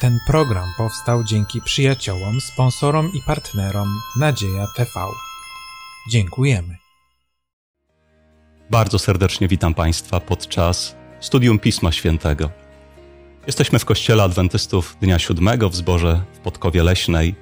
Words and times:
Ten 0.00 0.18
program 0.26 0.72
powstał 0.76 1.24
dzięki 1.24 1.60
przyjaciołom, 1.60 2.40
sponsorom 2.40 3.12
i 3.14 3.22
partnerom 3.22 3.88
Nadzieja 4.16 4.66
TV. 4.76 4.90
Dziękujemy. 6.10 6.76
Bardzo 8.70 8.98
serdecznie 8.98 9.48
witam 9.48 9.74
Państwa 9.74 10.20
podczas 10.20 10.96
studium 11.20 11.58
Pisma 11.58 11.92
Świętego. 11.92 12.50
Jesteśmy 13.46 13.78
w 13.78 13.84
Kościele 13.84 14.22
Adwentystów 14.22 14.96
Dnia 15.00 15.18
Siódmego 15.18 15.70
w 15.70 15.76
zborze 15.76 16.22
w 16.32 16.38
Podkowie 16.38 16.82
Leśnej 16.82 17.34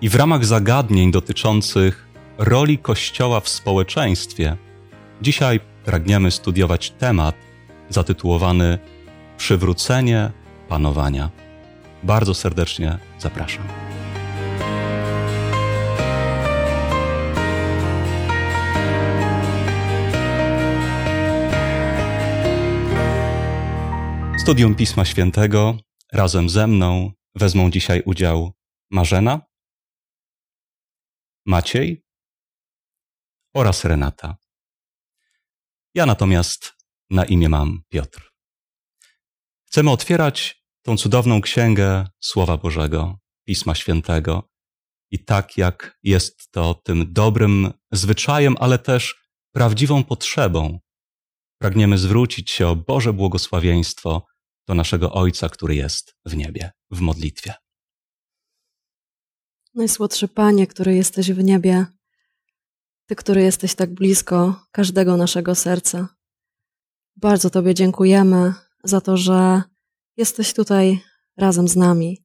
i 0.00 0.08
w 0.08 0.14
ramach 0.14 0.44
zagadnień 0.44 1.10
dotyczących 1.10 2.08
roli 2.38 2.78
Kościoła 2.78 3.40
w 3.40 3.48
społeczeństwie 3.48 4.56
dzisiaj 5.22 5.60
pragniemy 5.84 6.30
studiować 6.30 6.90
temat 6.90 7.34
zatytułowany 7.88 8.78
Przywrócenie 9.36 10.30
panowania. 10.68 11.30
Bardzo 12.02 12.34
serdecznie 12.34 12.98
zapraszam. 13.18 13.68
Studium 24.40 24.74
Pisma 24.74 25.04
Świętego 25.04 25.78
razem 26.12 26.48
ze 26.48 26.66
mną 26.66 27.12
wezmą 27.34 27.70
dzisiaj 27.70 28.02
udział 28.06 28.52
Marzena, 28.90 29.40
Maciej 31.46 32.04
oraz 33.54 33.84
Renata. 33.84 34.36
Ja 35.94 36.06
natomiast 36.06 36.72
na 37.10 37.24
imię 37.24 37.48
mam 37.48 37.82
Piotr. 37.88 38.30
Chcemy 39.66 39.90
otwierać 39.90 40.59
tą 40.82 40.96
cudowną 40.96 41.40
księgę 41.40 42.06
Słowa 42.20 42.56
Bożego, 42.56 43.18
Pisma 43.46 43.74
Świętego. 43.74 44.48
I 45.10 45.24
tak 45.24 45.56
jak 45.56 45.98
jest 46.02 46.50
to 46.50 46.74
tym 46.74 47.12
dobrym 47.12 47.72
zwyczajem, 47.92 48.56
ale 48.60 48.78
też 48.78 49.14
prawdziwą 49.52 50.04
potrzebą, 50.04 50.78
pragniemy 51.58 51.98
zwrócić 51.98 52.50
się 52.50 52.68
o 52.68 52.76
Boże 52.76 53.12
błogosławieństwo 53.12 54.26
do 54.68 54.74
naszego 54.74 55.12
Ojca, 55.12 55.48
który 55.48 55.74
jest 55.74 56.16
w 56.24 56.36
niebie, 56.36 56.70
w 56.90 57.00
modlitwie. 57.00 57.54
Najsłodszy 59.74 60.28
Panie, 60.28 60.66
który 60.66 60.94
jesteś 60.94 61.32
w 61.32 61.44
niebie, 61.44 61.86
Ty, 63.06 63.16
który 63.16 63.42
jesteś 63.42 63.74
tak 63.74 63.94
blisko 63.94 64.66
każdego 64.72 65.16
naszego 65.16 65.54
serca. 65.54 66.08
Bardzo 67.16 67.50
Tobie 67.50 67.74
dziękujemy 67.74 68.54
za 68.84 69.00
to, 69.00 69.16
że 69.16 69.62
jesteś 70.16 70.54
tutaj 70.54 71.00
razem 71.36 71.68
z 71.68 71.76
nami. 71.76 72.24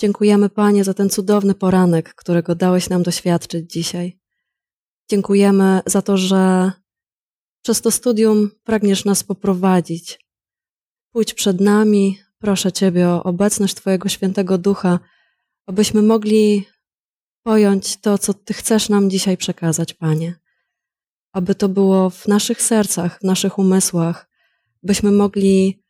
Dziękujemy 0.00 0.48
Panie 0.48 0.84
za 0.84 0.94
ten 0.94 1.10
cudowny 1.10 1.54
poranek, 1.54 2.14
którego 2.14 2.54
dałeś 2.54 2.88
nam 2.88 3.02
doświadczyć 3.02 3.72
dzisiaj. 3.72 4.20
Dziękujemy 5.10 5.80
za 5.86 6.02
to, 6.02 6.16
że 6.16 6.72
przez 7.62 7.80
to 7.80 7.90
studium 7.90 8.50
pragniesz 8.64 9.04
nas 9.04 9.24
poprowadzić. 9.24 10.26
Pójdź 11.12 11.34
przed 11.34 11.60
nami, 11.60 12.18
proszę 12.38 12.72
Ciebie 12.72 13.08
o 13.08 13.22
obecność 13.22 13.74
Twojego 13.74 14.08
świętego 14.08 14.58
ducha, 14.58 14.98
abyśmy 15.66 16.02
mogli 16.02 16.66
pojąć 17.42 17.96
to, 17.96 18.18
co 18.18 18.34
Ty 18.34 18.54
chcesz 18.54 18.88
nam 18.88 19.10
dzisiaj 19.10 19.36
przekazać, 19.36 19.94
Panie. 19.94 20.40
Aby 21.32 21.54
to 21.54 21.68
było 21.68 22.10
w 22.10 22.28
naszych 22.28 22.62
sercach, 22.62 23.18
w 23.20 23.24
naszych 23.24 23.58
umysłach, 23.58 24.30
byśmy 24.82 25.12
mogli 25.12 25.82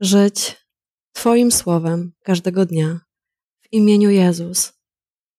żyć 0.00 0.56
Twoim 1.12 1.52
słowem 1.52 2.12
każdego 2.22 2.66
dnia. 2.66 3.00
W 3.60 3.72
imieniu 3.72 4.10
Jezus. 4.10 4.72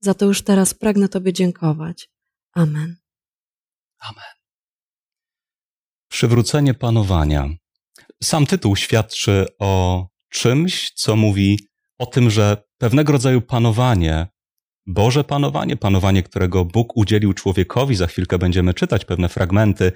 Za 0.01 0.13
to 0.13 0.25
już 0.25 0.43
teraz 0.43 0.73
pragnę 0.73 1.09
Tobie 1.09 1.33
dziękować. 1.33 2.09
Amen. 2.53 2.97
Amen. 3.99 4.33
Przywrócenie 6.09 6.73
panowania. 6.73 7.49
Sam 8.23 8.45
tytuł 8.45 8.75
świadczy 8.75 9.45
o 9.59 10.05
czymś, 10.29 10.91
co 10.91 11.15
mówi 11.15 11.59
o 11.97 12.05
tym, 12.05 12.29
że 12.29 12.63
pewnego 12.77 13.11
rodzaju 13.11 13.41
panowanie, 13.41 14.27
Boże 14.85 15.23
panowanie, 15.23 15.77
panowanie, 15.77 16.23
którego 16.23 16.65
Bóg 16.65 16.97
udzielił 16.97 17.33
człowiekowi, 17.33 17.95
za 17.95 18.07
chwilkę 18.07 18.37
będziemy 18.37 18.73
czytać 18.73 19.05
pewne 19.05 19.29
fragmenty, 19.29 19.91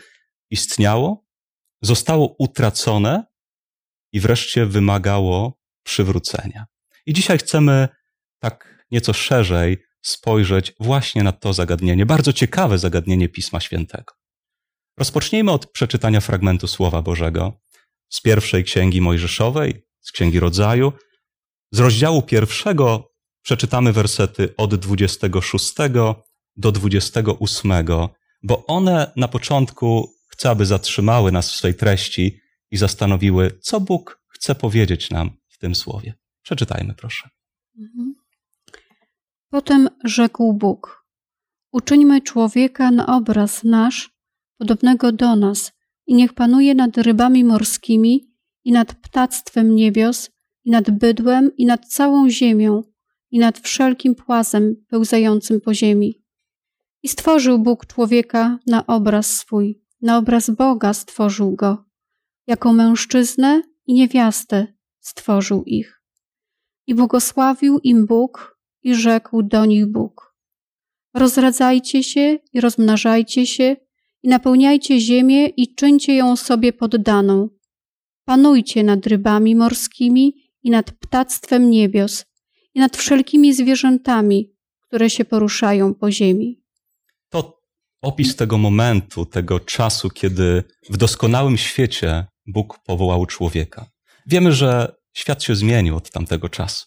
istniało, 0.49 1.25
zostało 1.81 2.35
utracone 2.39 3.23
i 4.11 4.19
wreszcie 4.19 4.65
wymagało 4.65 5.59
przywrócenia. 5.83 6.65
I 7.05 7.13
dzisiaj 7.13 7.37
chcemy 7.37 7.87
tak 8.39 8.85
nieco 8.91 9.13
szerzej 9.13 9.77
spojrzeć 10.01 10.73
właśnie 10.79 11.23
na 11.23 11.31
to 11.31 11.53
zagadnienie, 11.53 12.05
bardzo 12.05 12.33
ciekawe 12.33 12.77
zagadnienie 12.77 13.29
Pisma 13.29 13.59
Świętego. 13.59 14.13
Rozpocznijmy 14.97 15.51
od 15.51 15.71
przeczytania 15.71 16.21
fragmentu 16.21 16.67
Słowa 16.67 17.01
Bożego 17.01 17.61
z 18.09 18.21
pierwszej 18.21 18.63
księgi 18.63 19.01
Mojżeszowej, 19.01 19.85
z 19.99 20.11
księgi 20.11 20.39
Rodzaju. 20.39 20.93
Z 21.71 21.79
rozdziału 21.79 22.21
pierwszego 22.21 23.11
przeczytamy 23.41 23.93
wersety 23.93 24.55
od 24.57 24.75
26 24.75 25.73
do 26.55 26.71
28, 26.71 27.71
bo 28.43 28.65
one 28.65 29.11
na 29.15 29.27
początku 29.27 30.13
chcę, 30.27 30.49
aby 30.49 30.65
zatrzymały 30.65 31.31
nas 31.31 31.51
w 31.51 31.55
swej 31.55 31.75
treści 31.75 32.39
i 32.71 32.77
zastanowiły, 32.77 33.51
co 33.61 33.79
Bóg 33.79 34.21
chce 34.27 34.55
powiedzieć 34.55 35.09
nam 35.09 35.31
w 35.47 35.57
tym 35.57 35.75
słowie. 35.75 36.13
Przeczytajmy, 36.41 36.93
proszę. 36.93 37.29
Mhm. 37.77 38.13
Potem 39.49 39.89
rzekł 40.03 40.53
Bóg: 40.53 41.05
Uczyńmy 41.71 42.21
człowieka 42.21 42.91
na 42.91 43.07
obraz 43.17 43.63
nasz, 43.63 44.11
podobnego 44.57 45.11
do 45.11 45.35
nas, 45.35 45.71
i 46.07 46.15
niech 46.15 46.33
panuje 46.33 46.75
nad 46.75 46.97
rybami 46.97 47.43
morskimi, 47.43 48.33
i 48.63 48.71
nad 48.71 48.93
ptactwem 48.95 49.75
niebios, 49.75 50.29
i 50.63 50.71
nad 50.71 50.91
bydłem, 50.91 51.55
i 51.57 51.65
nad 51.65 51.85
całą 51.85 52.29
ziemią, 52.29 52.83
i 53.31 53.39
nad 53.39 53.59
wszelkim 53.59 54.15
płazem 54.15 54.75
pełzającym 54.87 55.61
po 55.61 55.73
ziemi. 55.73 56.23
I 57.03 57.07
stworzył 57.07 57.59
Bóg 57.59 57.85
człowieka 57.85 58.59
na 58.67 58.87
obraz 58.87 59.35
swój, 59.35 59.81
na 60.01 60.17
obraz 60.17 60.49
Boga 60.49 60.93
stworzył 60.93 61.55
go. 61.55 61.88
Jako 62.49 62.73
mężczyznę 62.73 63.61
i 63.87 63.93
niewiastę 63.93 64.67
stworzył 64.99 65.63
ich. 65.63 66.01
I 66.87 66.95
błogosławił 66.95 67.79
im 67.83 68.05
Bóg 68.05 68.59
i 68.83 68.95
rzekł 68.95 69.43
do 69.43 69.65
nich 69.65 69.85
Bóg. 69.85 70.35
Rozradzajcie 71.13 72.03
się 72.03 72.37
i 72.53 72.61
rozmnażajcie 72.61 73.47
się 73.47 73.75
i 74.23 74.29
napełniajcie 74.29 74.99
ziemię 74.99 75.47
i 75.47 75.75
czyńcie 75.75 76.15
ją 76.15 76.35
sobie 76.35 76.73
poddaną. 76.73 77.49
Panujcie 78.25 78.83
nad 78.83 79.07
rybami 79.07 79.55
morskimi 79.55 80.33
i 80.63 80.69
nad 80.69 80.91
ptactwem 80.91 81.69
niebios 81.69 82.25
i 82.73 82.79
nad 82.79 82.97
wszelkimi 82.97 83.53
zwierzętami, 83.53 84.53
które 84.81 85.09
się 85.09 85.25
poruszają 85.25 85.93
po 85.93 86.11
ziemi. 86.11 86.63
To 87.29 87.59
opis 88.01 88.35
tego 88.35 88.57
momentu, 88.57 89.25
tego 89.25 89.59
czasu, 89.59 90.09
kiedy 90.09 90.63
w 90.89 90.97
doskonałym 90.97 91.57
świecie 91.57 92.25
Bóg 92.51 92.79
powołał 92.83 93.25
człowieka. 93.25 93.91
Wiemy, 94.25 94.53
że 94.53 94.95
świat 95.13 95.43
się 95.43 95.55
zmienił 95.55 95.95
od 95.95 96.11
tamtego 96.11 96.49
czasu. 96.49 96.85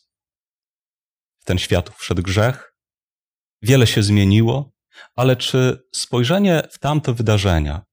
W 1.41 1.45
ten 1.45 1.59
świat 1.59 1.91
wszedł 1.97 2.23
grzech, 2.23 2.77
wiele 3.63 3.87
się 3.87 4.03
zmieniło, 4.03 4.73
ale 5.17 5.37
czy 5.37 5.83
spojrzenie 5.95 6.63
w 6.73 6.79
tamte 6.79 7.15
wydarzenia 7.15 7.85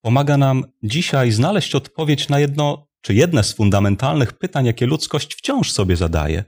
pomaga 0.00 0.36
nam 0.36 0.64
dzisiaj 0.82 1.32
znaleźć 1.32 1.74
odpowiedź 1.74 2.28
na 2.28 2.38
jedno, 2.38 2.88
czy 3.00 3.14
jedne 3.14 3.44
z 3.44 3.52
fundamentalnych 3.52 4.32
pytań, 4.32 4.66
jakie 4.66 4.86
ludzkość 4.86 5.34
wciąż 5.34 5.72
sobie 5.72 5.96
zadaje? 5.96 6.44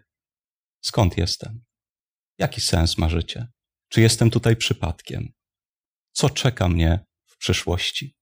Skąd 0.84 1.18
jestem? 1.18 1.64
Jaki 2.38 2.60
sens 2.60 2.98
ma 2.98 3.08
życie? 3.08 3.46
Czy 3.88 4.00
jestem 4.00 4.30
tutaj 4.30 4.56
przypadkiem? 4.56 5.32
Co 6.12 6.30
czeka 6.30 6.68
mnie 6.68 7.04
w 7.26 7.36
przyszłości? 7.36 8.16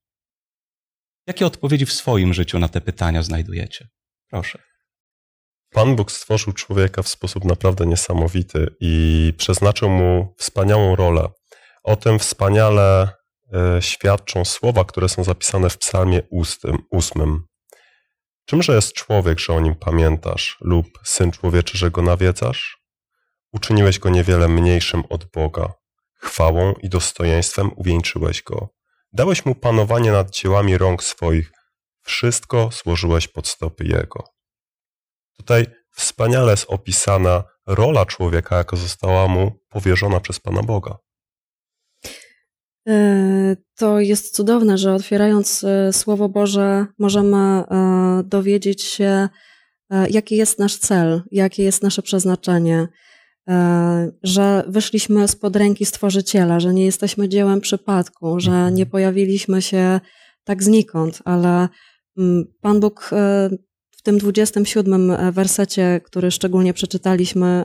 Jakie 1.31 1.47
odpowiedzi 1.47 1.87
w 1.87 1.93
swoim 1.93 2.35
życiu 2.35 2.59
na 2.59 2.69
te 2.69 2.81
pytania 2.81 3.23
znajdujecie? 3.23 3.88
Proszę. 4.31 4.59
Pan 5.71 5.97
Bóg 5.97 6.12
stworzył 6.12 6.53
człowieka 6.53 7.03
w 7.03 7.09
sposób 7.09 7.44
naprawdę 7.44 7.87
niesamowity 7.87 8.67
i 8.81 9.32
przeznaczył 9.37 9.91
mu 9.91 10.35
wspaniałą 10.38 10.97
rolę. 10.97 11.29
O 11.82 11.97
tym 11.97 12.19
wspaniale 12.19 13.09
e, 13.53 13.82
świadczą 13.82 14.44
słowa, 14.44 14.85
które 14.85 15.09
są 15.09 15.25
zapisane 15.25 15.71
w 15.71 15.79
Psalmie 15.79 16.23
ósmym. 16.91 17.47
Czymże 18.44 18.75
jest 18.75 18.93
człowiek, 18.93 19.38
że 19.38 19.53
o 19.53 19.61
nim 19.61 19.75
pamiętasz, 19.75 20.59
lub 20.61 20.87
syn 21.05 21.31
człowieczy, 21.31 21.79
że 21.79 21.91
go 21.91 22.03
nawiedzasz? 22.03 22.79
Uczyniłeś 23.53 23.99
go 23.99 24.09
niewiele 24.09 24.49
mniejszym 24.49 25.03
od 25.09 25.25
Boga. 25.25 25.73
Chwałą 26.15 26.73
i 26.73 26.88
dostojeństwem 26.88 27.71
uwieńczyłeś 27.77 28.43
go. 28.43 28.80
Dałeś 29.12 29.46
mu 29.46 29.54
panowanie 29.54 30.12
nad 30.12 30.30
dziełami 30.30 30.78
rąk 30.78 31.04
swoich. 31.04 31.52
Wszystko 32.02 32.70
złożyłeś 32.72 33.28
pod 33.28 33.48
stopy 33.48 33.84
jego. 33.84 34.24
Tutaj 35.36 35.66
wspaniale 35.90 36.50
jest 36.50 36.66
opisana 36.68 37.44
rola 37.66 38.06
człowieka, 38.06 38.56
jaka 38.56 38.76
została 38.76 39.28
mu 39.28 39.52
powierzona 39.68 40.20
przez 40.20 40.40
Pana 40.40 40.62
Boga. 40.62 40.98
E, 42.88 43.56
to 43.76 44.00
jest 44.00 44.36
cudowne, 44.36 44.78
że 44.78 44.94
otwierając 44.94 45.64
e, 45.64 45.92
Słowo 45.92 46.28
Boże, 46.28 46.86
możemy 46.98 47.36
e, 47.36 47.64
dowiedzieć 48.24 48.82
się, 48.82 49.28
jaki 50.10 50.36
jest 50.36 50.58
nasz 50.58 50.76
cel, 50.76 51.22
jakie 51.30 51.62
jest 51.62 51.82
nasze 51.82 52.02
przeznaczenie, 52.02 52.88
że 54.23 54.64
wyszliśmy 54.69 55.29
spod 55.29 55.56
ręki 55.56 55.85
Stworzyciela, 55.85 56.61
że 56.61 56.75
nie 56.75 56.85
jesteśmy 56.85 57.29
dziełem 57.29 57.61
przypadku, 57.61 58.41
że 58.41 58.50
Mhm. 58.50 58.75
nie 58.75 58.87
pojawiliśmy 58.87 59.62
się 59.62 60.00
tak 60.44 60.62
znikąd, 60.62 61.19
ale 61.25 61.69
mm, 62.19 62.44
Pan 62.61 62.81
Bóg 62.81 63.11
w 63.91 64.02
tym 64.02 64.19
27 64.19 65.12
wersecie, 65.32 66.00
który 66.05 66.31
szczególnie 66.31 66.75
przeczytaliśmy, 66.75 67.64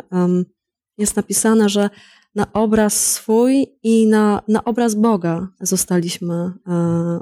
jest 0.98 1.16
napisane, 1.16 1.70
że 1.70 1.90
na 2.36 2.54
obraz 2.54 3.12
swój 3.14 3.68
i 3.84 4.08
na, 4.08 4.42
na 4.48 4.64
obraz 4.64 4.96
Boga 4.96 5.48
zostaliśmy 5.62 6.34
e, 6.34 6.52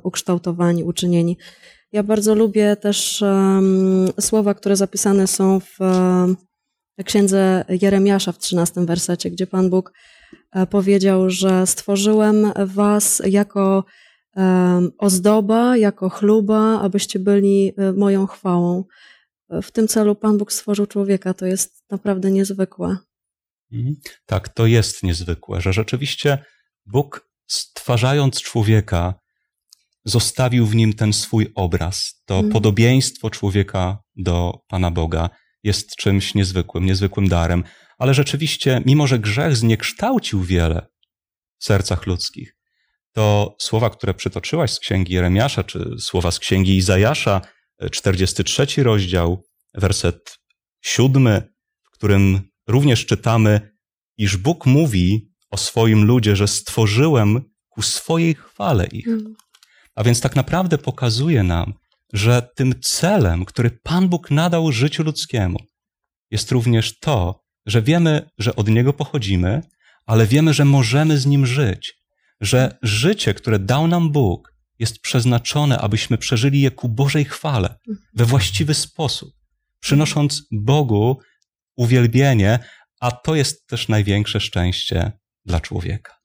ukształtowani, 0.03 0.83
uczynieni. 0.83 1.37
Ja 1.91 2.03
bardzo 2.03 2.35
lubię 2.35 2.75
też 2.75 3.23
słowa, 4.19 4.53
które 4.53 4.75
zapisane 4.75 5.27
są 5.27 5.59
w 5.59 5.77
księdze 7.05 7.65
Jeremiasza 7.81 8.31
w 8.31 8.37
13 8.37 8.85
wersecie, 8.85 9.31
gdzie 9.31 9.47
Pan 9.47 9.69
Bóg 9.69 9.93
e, 10.51 10.67
powiedział, 10.67 11.29
że 11.29 11.67
stworzyłem 11.67 12.51
was 12.65 13.21
jako 13.25 13.83
um, 14.35 14.91
ozdoba, 14.97 15.77
jako 15.77 16.09
chluba, 16.09 16.81
abyście 16.81 17.19
byli 17.19 17.73
e, 17.77 17.93
moją 17.93 18.27
chwałą. 18.27 18.83
W 19.61 19.71
tym 19.71 19.87
celu 19.87 20.15
Pan 20.15 20.37
Bóg 20.37 20.53
stworzył 20.53 20.87
człowieka. 20.87 21.33
To 21.33 21.45
jest 21.45 21.83
naprawdę 21.89 22.31
niezwykłe. 22.31 22.97
Mhm. 23.71 23.95
Tak, 24.25 24.49
to 24.49 24.65
jest 24.65 25.03
niezwykłe, 25.03 25.61
że 25.61 25.73
rzeczywiście 25.73 26.37
Bóg 26.85 27.29
stwarzając 27.47 28.41
człowieka, 28.41 29.13
zostawił 30.05 30.65
w 30.65 30.75
nim 30.75 30.93
ten 30.93 31.13
swój 31.13 31.51
obraz. 31.55 32.21
To 32.25 32.39
mm. 32.39 32.51
podobieństwo 32.51 33.29
człowieka 33.29 33.97
do 34.15 34.59
Pana 34.67 34.91
Boga 34.91 35.29
jest 35.63 35.95
czymś 35.95 36.35
niezwykłym, 36.35 36.85
niezwykłym 36.85 37.27
darem. 37.27 37.63
Ale 37.97 38.13
rzeczywiście, 38.13 38.81
mimo 38.85 39.07
że 39.07 39.19
grzech 39.19 39.57
zniekształcił 39.57 40.43
wiele 40.43 40.87
w 41.59 41.65
sercach 41.65 42.07
ludzkich, 42.07 42.55
to 43.11 43.55
słowa, 43.59 43.89
które 43.89 44.13
przytoczyłaś 44.13 44.71
z 44.71 44.79
księgi 44.79 45.13
Jeremiasza, 45.13 45.63
czy 45.63 45.95
słowa 45.99 46.31
z 46.31 46.39
księgi 46.39 46.77
Izajasza, 46.77 47.41
43 47.91 48.83
rozdział, 48.83 49.43
werset 49.73 50.37
7, 50.81 51.41
w 51.83 51.89
którym 51.89 52.41
również 52.67 53.05
czytamy, 53.05 53.73
iż 54.17 54.37
Bóg 54.37 54.65
mówi 54.65 55.29
o 55.49 55.57
swoim 55.57 56.05
ludzie, 56.05 56.35
że 56.35 56.47
stworzyłem 56.47 57.41
ku 57.69 57.81
swojej 57.81 58.35
chwale 58.35 58.87
ich. 58.87 59.07
A 59.95 60.03
więc 60.03 60.21
tak 60.21 60.35
naprawdę 60.35 60.77
pokazuje 60.77 61.43
nam, 61.43 61.73
że 62.13 62.49
tym 62.55 62.81
celem, 62.81 63.45
który 63.45 63.71
Pan 63.71 64.09
Bóg 64.09 64.31
nadał 64.31 64.71
życiu 64.71 65.03
ludzkiemu, 65.03 65.59
jest 66.31 66.51
również 66.51 66.99
to, 66.99 67.43
że 67.65 67.81
wiemy, 67.81 68.29
że 68.37 68.55
od 68.55 68.67
Niego 68.67 68.93
pochodzimy, 68.93 69.61
ale 70.05 70.27
wiemy, 70.27 70.53
że 70.53 70.65
możemy 70.65 71.17
z 71.17 71.25
Nim 71.25 71.45
żyć, 71.45 71.93
że 72.41 72.77
życie, 72.81 73.33
które 73.33 73.59
dał 73.59 73.87
nam 73.87 74.11
Bóg, 74.11 74.53
jest 74.79 74.99
przeznaczone, 74.99 75.77
abyśmy 75.79 76.17
przeżyli 76.17 76.61
je 76.61 76.71
ku 76.71 76.89
Bożej 76.89 77.25
chwale 77.25 77.75
we 78.13 78.25
właściwy 78.25 78.73
sposób, 78.73 79.33
przynosząc 79.79 80.43
Bogu 80.51 81.19
uwielbienie, 81.75 82.59
a 82.99 83.11
to 83.11 83.35
jest 83.35 83.67
też 83.67 83.87
największe 83.87 84.39
szczęście 84.39 85.11
dla 85.45 85.59
człowieka. 85.59 86.15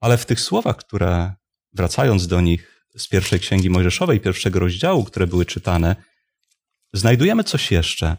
Ale 0.00 0.16
w 0.16 0.26
tych 0.26 0.40
słowach, 0.40 0.76
które 0.76 1.34
wracając 1.72 2.26
do 2.26 2.40
nich 2.40 2.71
z 2.96 3.08
pierwszej 3.08 3.40
księgi 3.40 3.70
Mojżeszowej, 3.70 4.20
pierwszego 4.20 4.58
rozdziału, 4.58 5.04
które 5.04 5.26
były 5.26 5.46
czytane, 5.46 5.96
znajdujemy 6.92 7.44
coś 7.44 7.70
jeszcze. 7.70 8.16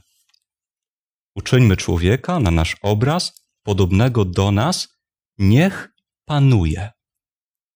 Uczyńmy 1.36 1.78
człowieka 1.78 2.40
na 2.40 2.52
nasz 2.52 2.76
obraz, 2.82 3.34
podobnego 3.64 4.26
do 4.26 4.52
nas, 4.52 4.88
niech 5.38 5.90
panuje. 6.26 6.92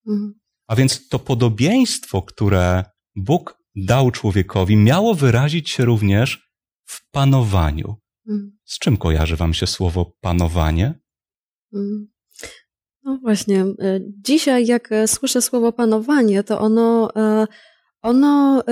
Mhm. 0.07 0.33
A 0.67 0.75
więc 0.75 1.07
to 1.07 1.19
podobieństwo, 1.19 2.21
które 2.21 2.83
Bóg 3.15 3.57
dał 3.75 4.11
człowiekowi, 4.11 4.77
miało 4.77 5.15
wyrazić 5.15 5.69
się 5.69 5.85
również 5.85 6.51
w 6.85 7.09
panowaniu. 7.11 7.95
Mhm. 8.27 8.57
Z 8.65 8.79
czym 8.79 8.97
kojarzy 8.97 9.35
Wam 9.35 9.53
się 9.53 9.67
słowo 9.67 10.13
panowanie? 10.21 10.99
Mhm. 11.73 12.07
No 13.07 13.17
właśnie. 13.17 13.61
E, 13.61 13.99
dzisiaj, 14.23 14.65
jak 14.65 14.91
e, 14.91 15.07
słyszę 15.07 15.41
słowo 15.41 15.71
panowanie, 15.71 16.43
to 16.43 16.59
ono, 16.59 17.15
e, 17.15 17.47
ono 18.01 18.63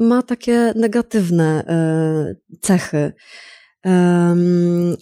ma 0.00 0.22
takie 0.22 0.72
negatywne 0.76 1.64
cechy. 2.60 3.12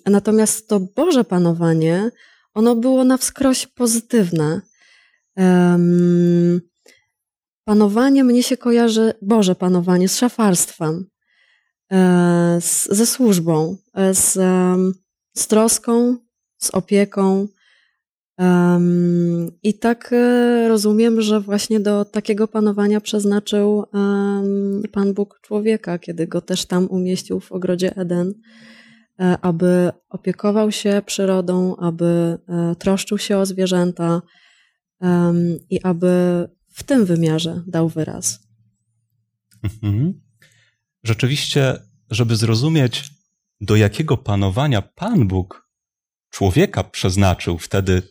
Natomiast 0.06 0.68
to 0.68 0.80
Boże 0.80 1.24
panowanie, 1.24 2.10
ono 2.54 2.76
było 2.76 3.04
na 3.04 3.16
wskroś 3.16 3.66
pozytywne. 3.66 4.60
Panowanie 7.64 8.24
mnie 8.24 8.42
się 8.42 8.56
kojarzy, 8.56 9.14
Boże 9.22 9.54
panowanie, 9.54 10.08
z 10.08 10.16
szafarstwem, 10.16 11.06
ze 12.90 13.06
służbą, 13.06 13.76
z, 14.12 14.32
z 15.36 15.46
troską, 15.46 16.16
z 16.58 16.70
opieką. 16.70 17.48
Um, 18.38 19.50
I 19.62 19.78
tak 19.78 20.12
e, 20.12 20.68
rozumiem, 20.68 21.20
że 21.20 21.40
właśnie 21.40 21.80
do 21.80 22.04
takiego 22.04 22.48
panowania 22.48 23.00
przeznaczył 23.00 23.84
um, 23.92 24.82
Pan 24.92 25.14
Bóg 25.14 25.40
człowieka, 25.42 25.98
kiedy 25.98 26.26
go 26.26 26.40
też 26.40 26.66
tam 26.66 26.86
umieścił 26.86 27.40
w 27.40 27.52
ogrodzie 27.52 27.96
Eden, 27.96 28.34
e, 29.20 29.38
aby 29.42 29.90
opiekował 30.08 30.72
się 30.72 31.02
przyrodą, 31.06 31.76
aby 31.76 32.04
e, 32.04 32.74
troszczył 32.78 33.18
się 33.18 33.38
o 33.38 33.46
zwierzęta 33.46 34.22
um, 35.00 35.58
i 35.70 35.82
aby 35.82 36.08
w 36.68 36.82
tym 36.82 37.04
wymiarze 37.04 37.62
dał 37.66 37.88
wyraz. 37.88 38.40
Mhm. 39.62 40.20
Rzeczywiście, 41.04 41.78
żeby 42.10 42.36
zrozumieć, 42.36 43.10
do 43.60 43.76
jakiego 43.76 44.16
panowania 44.16 44.82
Pan 44.82 45.28
Bóg 45.28 45.68
człowieka 46.30 46.84
przeznaczył 46.84 47.58
wtedy 47.58 48.02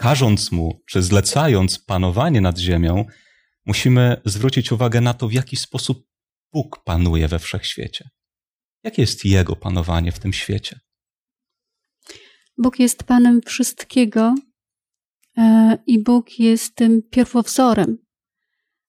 każąc 0.00 0.52
mu 0.52 0.82
czy 0.86 1.02
zlecając 1.02 1.78
panowanie 1.78 2.40
nad 2.40 2.58
ziemią, 2.58 3.04
musimy 3.66 4.20
zwrócić 4.24 4.72
uwagę 4.72 5.00
na 5.00 5.14
to, 5.14 5.28
w 5.28 5.32
jaki 5.32 5.56
sposób 5.56 6.06
Bóg 6.52 6.84
panuje 6.84 7.28
we 7.28 7.38
wszechświecie. 7.38 8.08
Jakie 8.84 9.02
jest 9.02 9.24
Jego 9.24 9.56
panowanie 9.56 10.12
w 10.12 10.18
tym 10.18 10.32
świecie? 10.32 10.80
Bóg 12.58 12.78
jest 12.78 13.02
Panem 13.02 13.40
wszystkiego 13.46 14.34
e, 15.38 15.78
i 15.86 16.02
Bóg 16.02 16.38
jest 16.38 16.74
tym 16.74 17.02
pierwowzorem, 17.10 17.98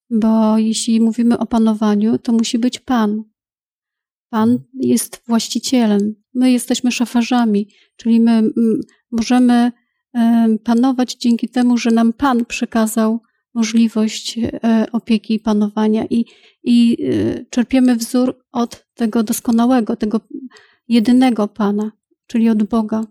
bo 0.09 0.57
jeśli 0.57 1.01
mówimy 1.01 1.37
o 1.37 1.45
panowaniu, 1.45 2.17
to 2.17 2.31
musi 2.31 2.59
być 2.59 2.79
Pan. 2.79 3.23
Pan 4.29 4.59
jest 4.73 5.21
właścicielem, 5.27 6.15
my 6.33 6.51
jesteśmy 6.51 6.91
szafarzami, 6.91 7.67
czyli 7.95 8.19
my 8.19 8.43
możemy 9.11 9.71
panować 10.63 11.15
dzięki 11.15 11.49
temu, 11.49 11.77
że 11.77 11.91
nam 11.91 12.13
Pan 12.13 12.45
przekazał 12.45 13.21
możliwość 13.53 14.37
e, 14.37 14.87
opieki 14.91 15.33
i 15.33 15.39
panowania 15.39 16.05
i, 16.09 16.25
i 16.63 16.97
e, 17.03 17.45
czerpiemy 17.49 17.95
wzór 17.95 18.43
od 18.51 18.85
tego 18.93 19.23
doskonałego, 19.23 19.95
tego 19.95 20.21
jedynego 20.87 21.47
Pana, 21.47 21.91
czyli 22.27 22.49
od 22.49 22.63
Boga. 22.63 23.03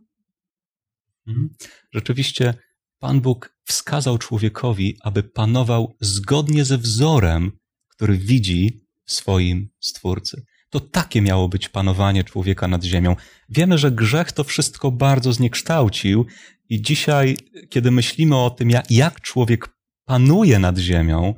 Mhm. 1.26 1.48
Rzeczywiście 1.92 2.54
Pan 2.98 3.20
Bóg 3.20 3.56
wskazał 3.64 4.18
człowiekowi, 4.18 4.96
aby 5.02 5.22
panował 5.22 5.96
zgodnie 6.00 6.64
ze 6.64 6.78
wzorem, 6.78 7.52
który 7.88 8.18
widzi 8.18 8.80
w 9.04 9.12
swoim 9.12 9.68
Stwórcy. 9.80 10.44
To 10.70 10.80
takie 10.80 11.22
miało 11.22 11.48
być 11.48 11.68
panowanie 11.68 12.24
człowieka 12.24 12.68
nad 12.68 12.84
ziemią. 12.84 13.16
Wiemy, 13.48 13.78
że 13.78 13.90
grzech 13.90 14.32
to 14.32 14.44
wszystko 14.44 14.90
bardzo 14.90 15.32
zniekształcił 15.32 16.26
i 16.70 16.82
dzisiaj, 16.82 17.36
kiedy 17.68 17.90
myślimy 17.90 18.36
o 18.36 18.50
tym, 18.50 18.70
jak 18.90 19.20
człowiek 19.20 19.68
panuje 20.04 20.58
nad 20.58 20.78
ziemią, 20.78 21.34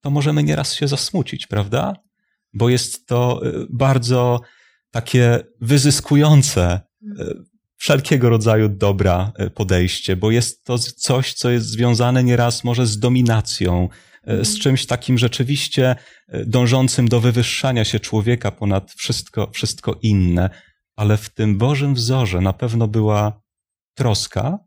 to 0.00 0.10
możemy 0.10 0.42
nieraz 0.42 0.74
się 0.74 0.88
zasmucić, 0.88 1.46
prawda? 1.46 1.94
Bo 2.52 2.68
jest 2.68 3.06
to 3.06 3.46
y, 3.46 3.66
bardzo 3.70 4.40
takie 4.90 5.40
wyzyskujące 5.60 6.80
y, 7.02 7.08
wszelkiego 7.76 8.28
rodzaju 8.28 8.68
dobra 8.68 9.32
y, 9.40 9.50
podejście, 9.50 10.16
bo 10.16 10.30
jest 10.30 10.64
to 10.64 10.78
coś, 10.78 11.34
co 11.34 11.50
jest 11.50 11.66
związane 11.66 12.24
nieraz 12.24 12.64
może 12.64 12.86
z 12.86 12.98
dominacją, 12.98 13.88
z 14.26 14.58
czymś 14.58 14.86
takim 14.86 15.18
rzeczywiście 15.18 15.96
dążącym 16.46 17.08
do 17.08 17.20
wywyższania 17.20 17.84
się 17.84 18.00
człowieka 18.00 18.50
ponad 18.50 18.92
wszystko, 18.92 19.50
wszystko 19.54 19.98
inne, 20.02 20.50
ale 20.96 21.16
w 21.16 21.30
tym 21.34 21.58
Bożym 21.58 21.94
wzorze 21.94 22.40
na 22.40 22.52
pewno 22.52 22.88
była 22.88 23.42
troska, 23.94 24.58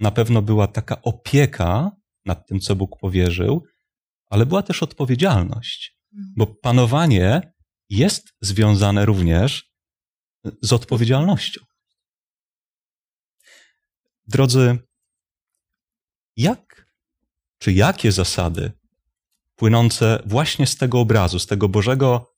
na 0.00 0.10
pewno 0.10 0.42
była 0.42 0.66
taka 0.66 1.02
opieka 1.02 1.90
nad 2.24 2.46
tym, 2.46 2.60
co 2.60 2.76
Bóg 2.76 2.98
powierzył, 3.00 3.64
ale 4.30 4.46
była 4.46 4.62
też 4.62 4.82
odpowiedzialność, 4.82 5.98
bo 6.36 6.46
panowanie 6.46 7.52
jest 7.88 8.32
związane 8.40 9.06
również 9.06 9.72
z 10.62 10.72
odpowiedzialnością. 10.72 11.60
Drodzy, 14.26 14.78
jak 16.36 16.92
czy 17.58 17.72
jakie 17.72 18.12
zasady 18.12 18.72
płynące 19.56 20.22
właśnie 20.26 20.66
z 20.66 20.76
tego 20.76 21.00
obrazu, 21.00 21.38
z 21.38 21.46
tego 21.46 21.68
Bożego 21.68 22.34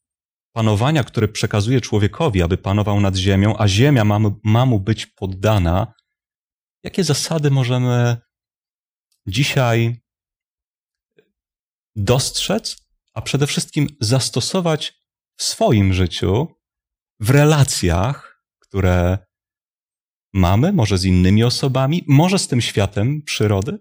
panowania, 0.53 1.05
które 1.05 1.29
przekazuje 1.29 1.81
człowiekowi, 1.81 2.43
aby 2.43 2.59
panował 2.59 3.01
nad 3.01 3.17
ziemią, 3.17 3.57
a 3.59 3.69
ziemia 3.69 4.05
ma, 4.05 4.19
ma 4.45 4.67
mu 4.67 4.81
być 4.81 5.07
poddana, 5.07 5.95
jakie 6.85 7.05
zasady 7.05 7.51
możemy 7.51 8.17
dzisiaj 9.27 10.01
dostrzec, 11.97 12.77
a 13.15 13.23
przede 13.23 13.47
wszystkim 13.47 13.89
zastosować 14.01 14.95
w 15.37 15.43
swoim 15.43 15.93
życiu, 15.93 16.47
w 17.21 17.31
relacjach, 17.31 18.45
które 18.59 19.19
mamy, 20.33 20.73
może 20.73 20.99
z 20.99 21.05
innymi 21.05 21.45
osobami, 21.45 22.05
może 22.09 22.39
z 22.39 22.49
tym 22.49 22.61
światem 22.61 23.23
przyrody? 23.23 23.79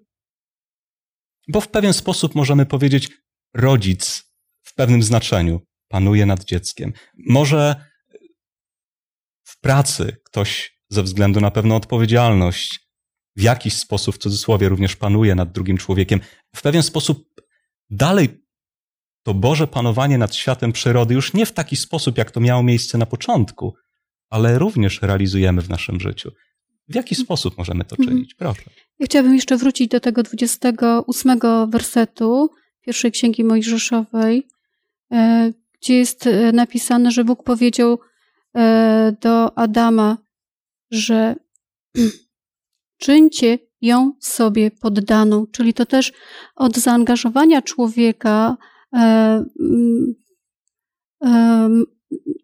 Bo 1.48 1.62
w 1.62 1.68
pewien 1.68 1.94
sposób 1.94 2.36
możemy 2.36 2.66
powiedzieć, 2.66 3.12
rodzic 3.54 4.24
w 4.64 4.74
pewnym 4.74 5.04
znaczeniu 5.04 5.60
panuje 5.88 6.26
nad 6.26 6.44
dzieckiem. 6.44 6.94
Może 7.28 7.86
w 9.44 9.60
pracy 9.60 10.18
ktoś 10.26 10.80
ze 10.90 11.04
względu 11.04 11.42
na 11.42 11.52
pewną 11.52 11.76
odpowiedzialność 11.76 12.84
w 13.36 13.42
jakiś 13.42 13.74
sposób, 13.78 14.16
w 14.16 14.18
cudzysłowie, 14.18 14.70
również 14.70 14.96
panuje 14.96 15.36
nad 15.36 15.52
drugim 15.52 15.78
człowiekiem. 15.78 16.20
W 16.56 16.62
pewien 16.62 16.84
sposób 16.84 17.42
dalej 17.90 18.44
to 19.24 19.34
Boże 19.34 19.68
panowanie 19.68 20.18
nad 20.18 20.36
światem 20.36 20.72
przyrody 20.72 21.14
już 21.14 21.34
nie 21.34 21.46
w 21.46 21.52
taki 21.52 21.76
sposób, 21.76 22.18
jak 22.18 22.32
to 22.32 22.40
miało 22.40 22.64
miejsce 22.64 22.98
na 22.98 23.06
początku, 23.06 23.74
ale 24.30 24.60
również 24.60 25.02
realizujemy 25.02 25.62
w 25.62 25.70
naszym 25.70 26.00
życiu. 26.00 26.32
W 26.88 26.96
jaki 26.96 27.16
sposób 27.16 27.58
możemy 27.58 27.86
to 27.86 27.96
Mhm. 28.00 28.10
czynić? 28.10 28.34
Proszę. 28.36 28.62
Ja 29.00 29.06
chciałabym 29.06 29.36
jeszcze 29.36 29.58
wrócić 29.58 29.88
do 29.88 30.00
tego 30.00 30.24
28 30.24 31.68
wersetu 31.68 32.50
pierwszej 32.82 33.12
księgi 33.12 33.44
Mojżeszowej, 33.44 34.48
e, 35.12 35.52
gdzie 35.82 35.94
jest 35.98 36.28
e, 36.28 36.52
napisane, 36.52 37.12
że 37.12 37.24
Bóg 37.24 37.44
powiedział 37.44 38.00
e, 38.56 39.16
do 39.22 39.58
Adama, 39.58 40.18
że 40.92 41.36
czyńcie 43.04 43.60
ją 43.82 44.12
sobie 44.20 44.72
poddaną. 44.72 45.48
Czyli 45.48 45.74
to 45.74 45.86
też 45.86 46.14
od 46.56 46.78
zaangażowania 46.78 47.62
człowieka 47.62 48.58
e, 48.94 48.98
mm, 49.60 50.14
e, 51.26 51.70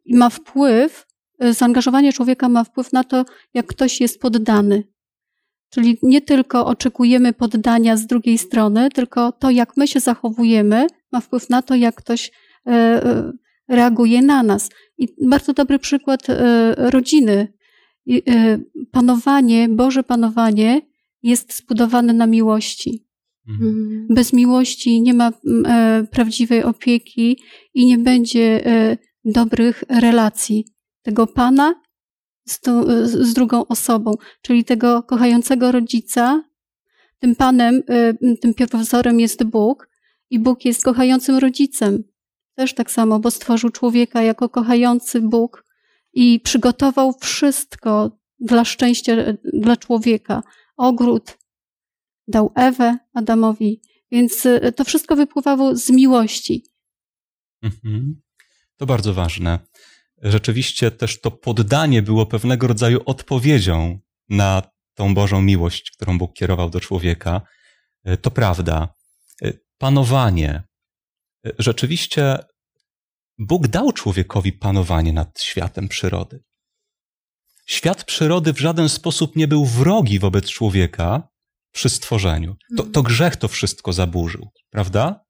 ma 0.06 0.30
wpływ, 0.30 1.06
e, 1.39 1.54
zaangażowanie 1.54 2.13
człowieka 2.13 2.50
ma 2.50 2.63
wpływ 2.63 2.94
na 2.94 3.04
to, 3.04 3.25
jak 3.54 3.66
ktoś 3.68 4.01
jest 4.01 4.20
poddany. 4.20 4.84
Czyli 5.70 5.98
nie 6.04 6.22
tylko 6.22 6.66
oczekujemy 6.66 7.34
poddania 7.34 7.98
z 7.98 8.06
drugiej 8.06 8.38
strony, 8.38 8.89
tylko 8.89 9.32
to, 9.32 9.50
jak 9.50 9.78
my 9.78 9.88
się 9.88 10.00
zachowujemy, 10.00 10.88
ma 11.12 11.20
wpływ 11.20 11.50
na 11.50 11.62
to, 11.62 11.75
jak 11.75 11.96
ktoś 11.96 12.32
e, 12.68 12.72
e, 12.72 13.32
reaguje 13.68 14.22
na 14.22 14.44
nas. 14.44 14.70
I 14.98 15.08
bardzo 15.28 15.54
dobry 15.54 15.80
przykład 15.80 16.28
rodziny. 16.78 17.59
E, 18.10 18.60
Panowanie, 18.92 19.70
Boże 19.70 20.04
panowanie 20.04 20.82
jest 21.24 21.58
zbudowane 21.58 22.13
na 22.13 22.28
miłości. 22.28 23.08
Mhm. 23.48 23.70
Mhm. 23.70 24.08
Bez 24.10 24.34
miłości 24.34 25.01
nie 25.01 25.13
ma 25.13 25.32
mm, 25.46 25.66
e, 25.66 26.08
prawdziwej 26.08 26.63
opieki 26.63 27.42
i 27.74 27.86
nie 27.86 27.98
będzie 27.98 28.66
e, 28.66 28.98
dobrych 29.25 29.84
relacji 29.89 30.66
tego 31.01 31.28
Pana 31.28 31.82
z, 32.48 32.60
tą, 32.60 32.84
z 33.04 33.34
drugą 33.34 33.68
osobą, 33.68 34.13
czyli 34.42 34.66
tego 34.66 35.04
kochającego 35.04 35.72
rodzica. 35.72 36.44
Tym 37.20 37.36
Panem, 37.36 37.82
e, 37.89 38.13
tym 38.38 38.54
pierwowzorem 38.54 39.20
jest 39.20 39.44
Bóg 39.44 39.89
i 40.30 40.39
Bóg 40.39 40.66
jest 40.66 40.84
kochającym 40.84 41.38
rodzicem. 41.38 42.04
Też 42.56 42.74
tak 42.74 42.92
samo, 42.92 43.20
bo 43.20 43.32
stworzył 43.32 43.70
człowieka 43.70 44.22
jako 44.22 44.50
kochający 44.50 45.22
Bóg 45.22 45.69
i 46.13 46.39
przygotował 46.39 47.13
wszystko 47.22 48.20
dla 48.39 48.66
szczęścia 48.66 49.13
e, 49.13 49.38
dla 49.54 49.78
człowieka. 49.78 50.44
Ogród, 50.78 51.38
dał 52.28 52.51
Ewę 52.56 52.98
Adamowi, 53.13 53.82
więc 54.12 54.46
e, 54.46 54.72
to 54.72 54.84
wszystko 54.84 55.16
wypływało 55.16 55.75
z 55.75 55.89
miłości. 55.89 56.63
Mhm. 57.62 58.22
To 58.78 58.86
bardzo 58.86 59.13
ważne. 59.13 59.60
Rzeczywiście 60.22 60.92
też 60.92 61.22
to 61.22 61.32
poddanie 61.32 62.01
było 62.01 62.25
pewnego 62.25 62.68
rodzaju 62.68 63.00
odpowiedzią 63.06 64.00
na 64.30 64.62
tą 64.94 65.13
Bożą 65.13 65.42
miłość, 65.42 65.92
którą 65.92 66.18
Bóg 66.18 66.34
kierował 66.34 66.70
do 66.70 66.80
człowieka. 66.80 67.42
E, 68.04 68.18
To 68.18 68.32
prawda. 68.32 68.94
Panowanie. 69.78 70.63
Rzeczywiście 71.60 72.38
Bóg 73.39 73.67
dał 73.67 73.91
człowiekowi 73.91 74.53
panowanie 74.53 75.13
nad 75.13 75.41
światem 75.41 75.88
przyrody. 75.88 76.43
Świat 77.65 78.03
przyrody 78.03 78.53
w 78.53 78.60
żaden 78.60 78.89
sposób 78.89 79.36
nie 79.36 79.48
był 79.48 79.65
wrogi 79.65 80.19
wobec 80.19 80.46
człowieka 80.46 81.29
przy 81.72 81.89
stworzeniu. 81.89 82.55
To, 82.77 82.84
to 82.84 83.03
grzech 83.03 83.36
to 83.36 83.48
wszystko 83.48 83.93
zaburzył, 83.93 84.50
prawda? 84.69 85.25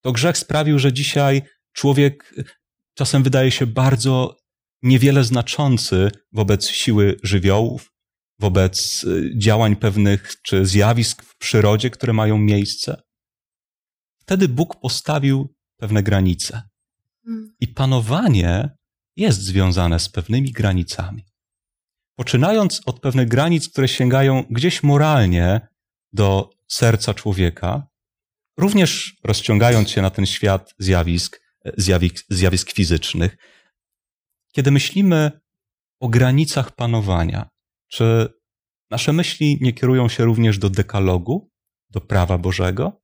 To 0.00 0.12
grzech 0.12 0.38
sprawił, 0.38 0.78
że 0.78 0.92
dzisiaj 0.92 1.42
człowiek 1.72 2.34
czasem 2.94 3.22
wydaje 3.22 3.50
się 3.50 3.66
bardzo 3.66 4.36
niewiele 4.82 5.24
znaczący 5.24 6.10
wobec 6.32 6.68
siły 6.68 7.16
żywiołów, 7.22 7.92
wobec 8.38 9.04
y, 9.04 9.32
działań 9.38 9.76
pewnych 9.76 10.34
czy 10.42 10.66
zjawisk 10.66 11.22
w 11.22 11.36
przyrodzie, 11.36 11.90
które 11.90 12.12
mają 12.12 12.38
miejsce. 12.38 13.02
Wtedy 14.18 14.48
Bóg 14.48 14.80
postawił 14.80 15.54
pewne 15.76 16.02
granice. 16.02 16.69
Mhm. 17.26 17.54
I 17.60 17.68
panowanie 17.68 18.68
jest 19.16 19.42
związane 19.42 20.00
z 20.00 20.08
pewnymi 20.08 20.52
granicami. 20.52 21.24
Poczynając 22.16 22.80
od 22.86 23.00
pewnych 23.00 23.28
granic, 23.28 23.68
które 23.68 23.88
sięgają 23.88 24.44
gdzieś 24.50 24.82
moralnie 24.82 25.68
do 26.12 26.50
serca 26.68 27.14
człowieka, 27.14 27.86
również 28.58 29.16
rozciągając 29.24 29.90
się 29.90 30.02
na 30.02 30.10
ten 30.10 30.26
świat 30.26 30.74
zjawisk, 30.78 31.40
zjawisk, 31.76 32.26
zjawisk 32.28 32.72
fizycznych. 32.72 33.36
Kiedy 34.52 34.70
myślimy 34.70 35.40
o 36.00 36.08
granicach 36.08 36.74
panowania, 36.74 37.48
czy 37.88 38.28
nasze 38.90 39.12
myśli 39.12 39.58
nie 39.60 39.72
kierują 39.72 40.08
się 40.08 40.24
również 40.24 40.58
do 40.58 40.70
dekalogu, 40.70 41.50
do 41.90 42.00
prawa 42.00 42.38
Bożego? 42.38 43.00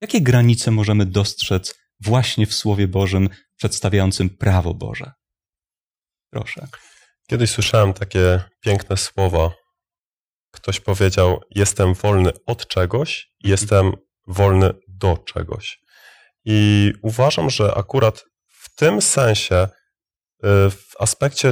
Jakie 0.00 0.20
granice 0.20 0.70
możemy 0.70 1.06
dostrzec 1.06 1.74
właśnie 2.00 2.46
w 2.46 2.54
Słowie 2.54 2.88
Bożym 2.88 3.28
przedstawiającym 3.56 4.30
prawo 4.30 4.74
Boże? 4.74 5.12
Proszę. 6.30 6.66
Kiedyś 7.28 7.50
słyszałem 7.50 7.92
takie 7.92 8.42
piękne 8.60 8.96
słowa. 8.96 9.50
Ktoś 10.50 10.80
powiedział: 10.80 11.40
Jestem 11.50 11.94
wolny 11.94 12.30
od 12.46 12.66
czegoś, 12.66 13.28
jestem 13.40 13.92
wolny 14.26 14.72
do 14.88 15.16
czegoś. 15.16 15.78
I 16.44 16.92
uważam, 17.02 17.50
że 17.50 17.74
akurat 17.74 18.24
w 18.46 18.74
tym 18.74 19.02
sensie, 19.02 19.68
y, 20.44 20.70
w 20.70 20.86
aspekcie 20.98 21.50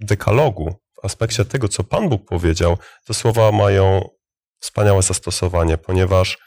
dekalogu, 0.00 0.74
w 1.02 1.04
aspekcie 1.04 1.44
tego, 1.44 1.68
co 1.68 1.84
Pan 1.84 2.08
Bóg 2.08 2.28
powiedział, 2.28 2.78
te 3.04 3.14
słowa 3.14 3.52
mają 3.52 4.08
wspaniałe 4.60 5.02
zastosowanie, 5.02 5.78
ponieważ 5.78 6.38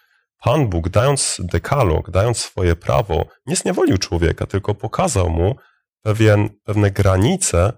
Pan 0.43 0.69
Bóg, 0.69 0.89
dając 0.89 1.37
dekalog, 1.39 2.11
dając 2.11 2.37
swoje 2.37 2.75
prawo, 2.75 3.25
nie 3.45 3.55
zniewolił 3.55 3.97
człowieka, 3.97 4.45
tylko 4.45 4.75
pokazał 4.75 5.29
mu 5.29 5.55
pewien, 6.01 6.49
pewne 6.63 6.91
granice, 6.91 7.73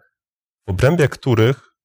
w 0.68 0.70
obrębie 0.70 1.08
których, 1.08 1.76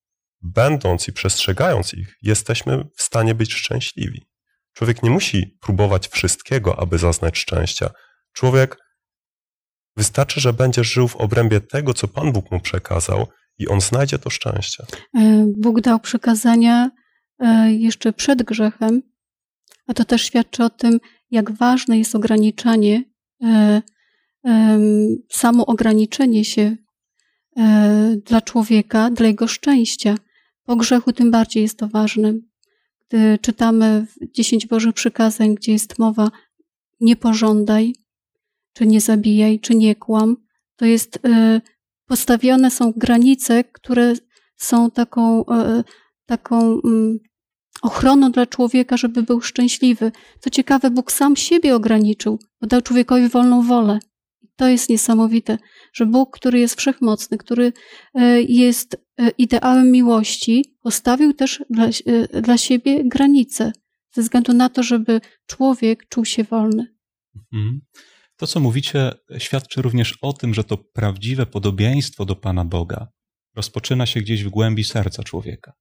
będąc 0.43 1.09
i 1.09 1.13
przestrzegając 1.13 1.95
ich, 1.95 2.17
jesteśmy 2.23 2.85
w 2.97 3.03
stanie 3.03 3.35
być 3.35 3.55
szczęśliwi. 3.55 4.27
Człowiek 4.73 5.03
nie 5.03 5.11
musi 5.11 5.59
próbować 5.61 6.09
wszystkiego, 6.09 6.79
aby 6.79 6.99
zaznać 6.99 7.39
szczęścia. 7.39 7.91
Człowiek 8.33 8.77
wystarczy, 9.97 10.41
że 10.41 10.53
będzie 10.53 10.85
żył 10.85 11.09
w 11.09 11.17
obrębie 11.17 11.61
tego, 11.61 11.95
co 11.95 12.09
Pan 12.09 12.33
Bóg 12.33 12.51
mu 12.51 12.61
przekazał, 12.61 13.27
i 13.59 13.69
on 13.69 13.81
znajdzie 13.81 14.19
to 14.19 14.31
szczęście. 14.31 14.85
E, 15.19 15.47
Bóg 15.57 15.81
dał 15.81 16.01
przykazania 16.01 16.91
e, 17.39 17.73
jeszcze 17.73 18.13
przed 18.13 18.43
grzechem, 18.43 19.03
a 19.91 19.95
to 19.95 20.05
też 20.05 20.23
świadczy 20.23 20.65
o 20.65 20.71
tym, 20.71 21.01
jak 21.31 21.51
ważne 21.51 21.99
jest 21.99 22.15
ograniczanie, 22.15 23.05
e, 23.43 23.83
samo 25.29 25.67
ograniczenie 25.67 26.45
się 26.45 26.77
e, 27.57 28.17
dla 28.25 28.41
człowieka, 28.41 29.11
dla 29.11 29.27
jego 29.27 29.47
szczęścia. 29.47 30.15
Po 30.65 30.77
grzechu 30.77 31.13
tym 31.13 31.31
bardziej 31.31 31.63
jest 31.63 31.79
to 31.79 31.89
ważne. 31.89 32.35
Gdy 33.09 33.39
czytamy 33.39 34.07
dziesięć 34.33 34.67
Bożych 34.67 34.95
przykazań, 34.95 35.55
gdzie 35.55 35.73
jest 35.73 35.99
mowa 35.99 36.31
nie 37.01 37.17
pożądaj, 37.17 37.95
czy 38.73 38.87
nie 38.87 39.01
zabijaj, 39.01 39.61
czy 39.61 39.75
nie 39.75 39.95
kłam, 39.95 40.37
to 40.77 40.85
jest 40.85 41.19
postawione 42.07 42.71
są 42.71 42.93
granice, 42.97 43.65
które 43.65 44.15
są 44.57 44.91
taką, 44.91 45.45
taką 46.27 46.81
mm, 46.85 47.19
ochroną 47.83 48.33
dla 48.33 48.47
człowieka, 48.47 48.97
żeby 48.97 49.23
był 49.23 49.41
szczęśliwy. 49.41 50.13
Co 50.41 50.51
ciekawe, 50.51 50.91
Bóg 50.91 51.13
sam 51.13 51.37
siebie 51.37 51.75
ograniczył, 51.75 52.39
bo 52.61 52.67
dał 52.67 52.83
człowiekowi 52.83 53.29
wolną 53.29 53.63
wolę. 53.63 53.99
To 54.57 54.69
jest 54.69 54.89
niesamowite, 54.89 55.59
że 55.93 56.07
Bóg, 56.07 56.37
który 56.37 56.59
jest 56.59 56.75
wszechmocny, 56.75 57.39
który 57.39 57.73
e, 58.15 58.43
jest 58.43 58.97
e, 59.21 59.31
ideałem 59.39 59.91
miłości, 59.91 60.77
postawił 60.83 61.35
też 61.35 61.65
dla, 61.71 61.87
e, 61.87 62.43
dla 62.43 62.59
siebie 62.59 63.05
granice, 63.05 63.73
ze 64.13 64.23
względu 64.23 64.53
na 64.53 64.69
to, 64.69 64.83
żeby 64.83 65.21
człowiek 65.47 66.09
czuł 66.09 66.25
się 66.25 66.45
wolny. 66.45 66.87
Mhm. 67.53 67.81
To, 68.37 68.47
co 68.47 68.61
mówicie, 68.61 69.13
świadczy 69.39 69.83
również 69.83 70.19
o 70.23 70.33
tym, 70.33 70.55
że 70.55 70.65
to 70.65 70.79
prawdziwe 70.79 71.47
podobieństwo 71.47 72.25
do 72.25 72.37
Pana 72.37 72.65
Boga 72.65 73.09
rozpoczyna 73.57 74.07
się 74.07 74.21
gdzieś 74.21 74.45
w 74.45 74.49
głębi 74.49 74.85
serca 74.85 75.23
człowieka. 75.23 75.73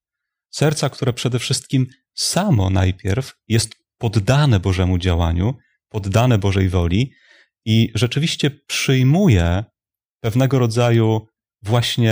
Serca, 0.50 0.89
które 0.89 1.13
przede 1.13 1.39
wszystkim 1.39 1.88
samo 2.13 2.70
najpierw 2.70 3.34
jest 3.48 3.75
poddane 3.98 4.60
Bożemu 4.60 4.98
działaniu, 4.98 5.53
poddane 5.89 6.38
Bożej 6.38 6.70
woli 6.70 7.13
i 7.65 7.91
rzeczywiście 7.96 8.51
przyjmuje 8.51 9.63
pewnego 10.22 10.60
rodzaju 10.60 11.27
właśnie 11.62 12.12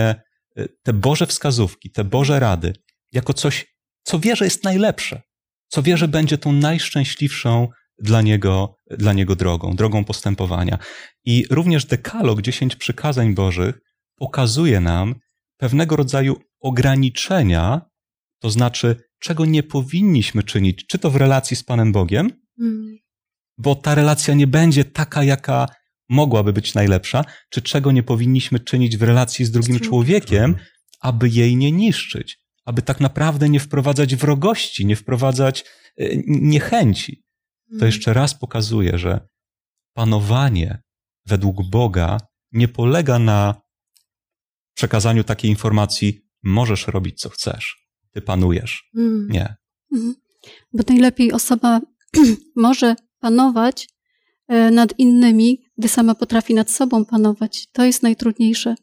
e, 0.55 0.67
te 0.83 0.93
Boże 0.93 1.27
wskazówki, 1.27 1.91
te 1.91 2.03
Boże 2.03 2.39
rady, 2.39 2.73
jako 3.11 3.33
coś, 3.33 3.65
co 4.03 4.19
wie, 4.19 4.35
że 4.35 4.45
jest 4.45 4.63
najlepsze, 4.63 5.21
co 5.67 5.83
wie, 5.83 5.97
że 5.97 6.07
będzie 6.07 6.37
tą 6.37 6.51
najszczęśliwszą 6.51 7.67
dla 7.99 8.21
niego, 8.21 8.75
dla 8.89 9.13
niego 9.13 9.35
drogą, 9.35 9.75
drogą 9.75 10.05
postępowania. 10.05 10.77
I 11.25 11.45
również 11.49 11.85
dekalog, 11.85 12.41
dziesięć 12.41 12.75
przykazań 12.75 13.33
Bożych, 13.33 13.79
pokazuje 14.15 14.79
nam 14.79 15.15
pewnego 15.57 15.95
rodzaju 15.95 16.35
ograniczenia 16.59 17.81
to 18.39 18.49
znaczy, 18.49 18.95
czego 19.19 19.45
nie 19.45 19.63
powinniśmy 19.63 20.43
czynić, 20.43 20.85
czy 20.85 20.97
to 20.97 21.11
w 21.11 21.15
relacji 21.15 21.57
z 21.57 21.63
Panem 21.63 21.91
Bogiem, 21.91 22.31
mm. 22.59 22.97
bo 23.57 23.75
ta 23.75 23.95
relacja 23.95 24.33
nie 24.33 24.47
będzie 24.47 24.85
taka, 24.85 25.23
jaka 25.23 25.67
mogłaby 26.09 26.53
być 26.53 26.73
najlepsza, 26.73 27.25
czy 27.49 27.61
czego 27.61 27.91
nie 27.91 28.03
powinniśmy 28.03 28.59
czynić 28.59 28.97
w 28.97 29.03
relacji 29.03 29.45
z 29.45 29.51
drugim 29.51 29.79
człowiekiem, 29.79 30.55
aby 30.99 31.29
jej 31.29 31.57
nie 31.57 31.71
niszczyć, 31.71 32.39
aby 32.65 32.81
tak 32.81 32.99
naprawdę 32.99 33.49
nie 33.49 33.59
wprowadzać 33.59 34.15
wrogości, 34.15 34.85
nie 34.85 34.95
wprowadzać 34.95 35.65
e, 35.97 36.05
niechęci. 36.27 37.23
To 37.69 37.75
mm. 37.75 37.85
jeszcze 37.85 38.13
raz 38.13 38.39
pokazuje, 38.39 38.97
że 38.97 39.27
panowanie 39.93 40.81
według 41.25 41.69
Boga 41.69 42.17
nie 42.51 42.67
polega 42.67 43.19
na 43.19 43.61
przekazaniu 44.75 45.23
takiej 45.23 45.51
informacji: 45.51 46.21
możesz 46.43 46.87
robić 46.87 47.19
co 47.19 47.29
chcesz 47.29 47.86
ty 48.17 48.21
panujesz. 48.21 48.89
Mm. 48.95 49.27
Nie. 49.31 49.55
Mm. 49.95 50.15
Bo 50.73 50.83
najlepiej 50.89 51.31
osoba 51.31 51.81
może 52.55 52.95
panować 53.19 53.89
e, 54.47 54.71
nad 54.71 54.99
innymi, 54.99 55.61
gdy 55.77 55.87
sama 55.87 56.15
potrafi 56.15 56.53
nad 56.53 56.71
sobą 56.71 57.05
panować. 57.05 57.67
To 57.71 57.85
jest 57.85 58.03
najtrudniejsze. 58.03 58.75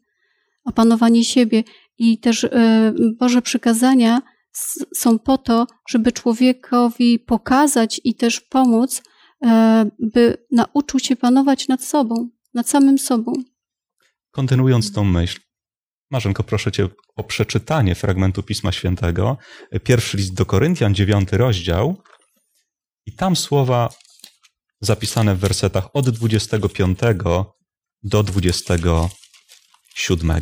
Opanowanie 0.65 1.25
siebie. 1.25 1.63
I 1.97 2.19
też 2.19 2.43
e, 2.43 2.93
Boże 3.19 3.41
przykazania 3.41 4.21
są 4.95 5.19
po 5.19 5.37
to, 5.37 5.67
żeby 5.89 6.11
człowiekowi 6.11 7.19
pokazać 7.19 8.01
i 8.03 8.15
też 8.15 8.41
pomóc, 8.41 9.03
e, 9.45 9.91
by 9.99 10.37
nauczył 10.51 10.99
się 10.99 11.15
panować 11.15 11.67
nad 11.67 11.83
sobą, 11.83 12.29
nad 12.53 12.69
samym 12.69 12.97
sobą. 12.97 13.33
Kontynuując 14.31 14.91
tą 14.91 15.03
myśl, 15.03 15.39
Marzenko, 16.11 16.43
proszę 16.43 16.71
Cię 16.71 16.87
o 17.15 17.23
przeczytanie 17.23 17.95
fragmentu 17.95 18.43
Pisma 18.43 18.71
Świętego. 18.71 19.37
Pierwszy 19.83 20.17
list 20.17 20.33
do 20.33 20.45
Koryntian, 20.45 20.95
dziewiąty 20.95 21.37
rozdział. 21.37 22.01
I 23.05 23.15
tam 23.15 23.35
słowa 23.35 23.89
zapisane 24.81 25.35
w 25.35 25.39
wersetach 25.39 25.95
od 25.95 26.09
25 26.09 26.99
do 28.03 28.23
27. 28.23 30.41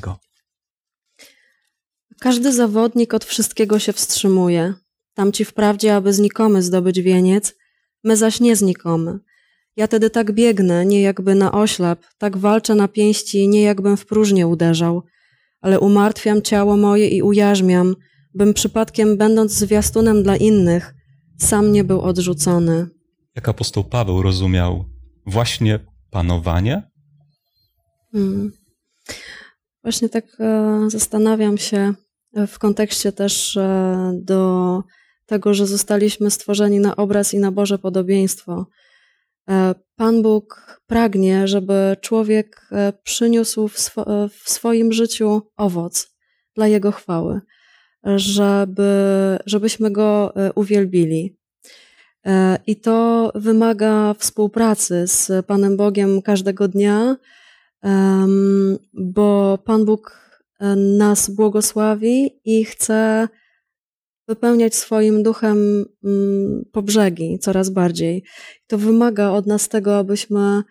Każdy 2.20 2.54
zawodnik 2.54 3.14
od 3.14 3.26
wszystkiego 3.26 3.80
się 3.80 3.94
wstrzymuje. 3.94 4.74
Tamci 5.14 5.46
wprawdzie, 5.46 5.96
aby 5.96 6.14
znikomy 6.14 6.64
zdobyć 6.64 7.02
wieniec, 7.02 7.54
my 8.04 8.18
zaś 8.18 8.40
nie 8.40 8.56
znikomy. 8.56 9.20
Ja 9.76 9.88
tedy 9.88 10.10
tak 10.10 10.32
biegnę, 10.32 10.86
nie 10.86 11.02
jakby 11.02 11.36
na 11.36 11.52
oślep, 11.52 12.06
tak 12.18 12.38
walczę 12.38 12.76
na 12.76 12.88
pięści, 12.88 13.48
nie 13.48 13.62
jakbym 13.62 13.98
w 13.98 14.06
próżnię 14.06 14.48
uderzał 14.48 15.04
ale 15.64 15.80
umartwiam 15.80 16.42
ciało 16.42 16.78
moje 16.78 17.08
i 17.08 17.22
ujarzmiam, 17.22 17.96
bym 18.34 18.54
przypadkiem, 18.54 19.18
będąc 19.18 19.52
zwiastunem 19.52 20.24
dla 20.24 20.36
innych, 20.36 20.94
sam 21.38 21.72
nie 21.72 21.84
był 21.84 22.02
odrzucony. 22.02 22.88
Jak 23.36 23.50
apostoł 23.50 23.84
Paweł 23.84 24.22
rozumiał 24.22 24.86
właśnie 25.26 25.80
panowanie? 26.12 26.92
Hmm. 28.12 28.52
Właśnie 29.84 30.10
tak 30.10 30.26
e, 30.40 30.80
zastanawiam 30.88 31.58
się 31.58 31.94
w 32.48 32.60
kontekście 32.60 33.12
też 33.12 33.58
e, 33.58 34.12
do 34.24 34.84
tego, 35.26 35.54
że 35.54 35.68
zostaliśmy 35.68 36.32
stworzeni 36.32 36.80
na 36.80 36.96
obraz 36.96 37.34
i 37.34 37.40
na 37.40 37.52
Boże 37.52 37.80
podobieństwo. 37.80 38.66
E, 39.50 39.76
Pan 39.96 40.22
Bóg 40.22 40.78
pragnie, 40.88 41.48
żeby 41.48 41.98
człowiek 42.02 42.68
e, 42.72 42.94
przyniósł 43.04 43.68
w, 43.68 43.98
e, 43.98 44.30
w, 44.30 44.50
swoim 44.50 44.94
życiu 44.94 45.42
owoc 45.58 46.16
dla 46.56 46.68
Jego 46.68 46.92
chwały, 46.92 47.42
żeby, 48.04 48.92
żebyśmy 49.46 49.92
Go 49.92 50.34
uwielbili. 50.56 51.38
I 52.68 52.76
to 52.76 53.32
wymaga 53.36 54.14
współpracy 54.14 55.08
z 55.08 55.46
Panem 55.46 55.78
Bogiem 55.78 56.22
każdego 56.22 56.68
dnia, 56.68 57.16
bo 58.94 59.58
Pan 59.66 59.86
Bóg 59.86 60.34
nas 60.98 61.30
błogosławi 61.30 62.40
i 62.46 62.66
chce 62.66 63.28
wypełniać 64.28 64.76
swoim 64.76 65.24
duchem 65.24 65.86
mm, 66.04 66.66
po 66.72 66.82
brzegi 66.82 67.40
coraz 67.40 67.70
bardziej. 67.70 68.24
To 68.68 68.78
wymaga 68.78 69.30
od 69.30 69.46
nas 69.46 69.70
tego, 69.70 69.98
abyśmy, 69.98 70.64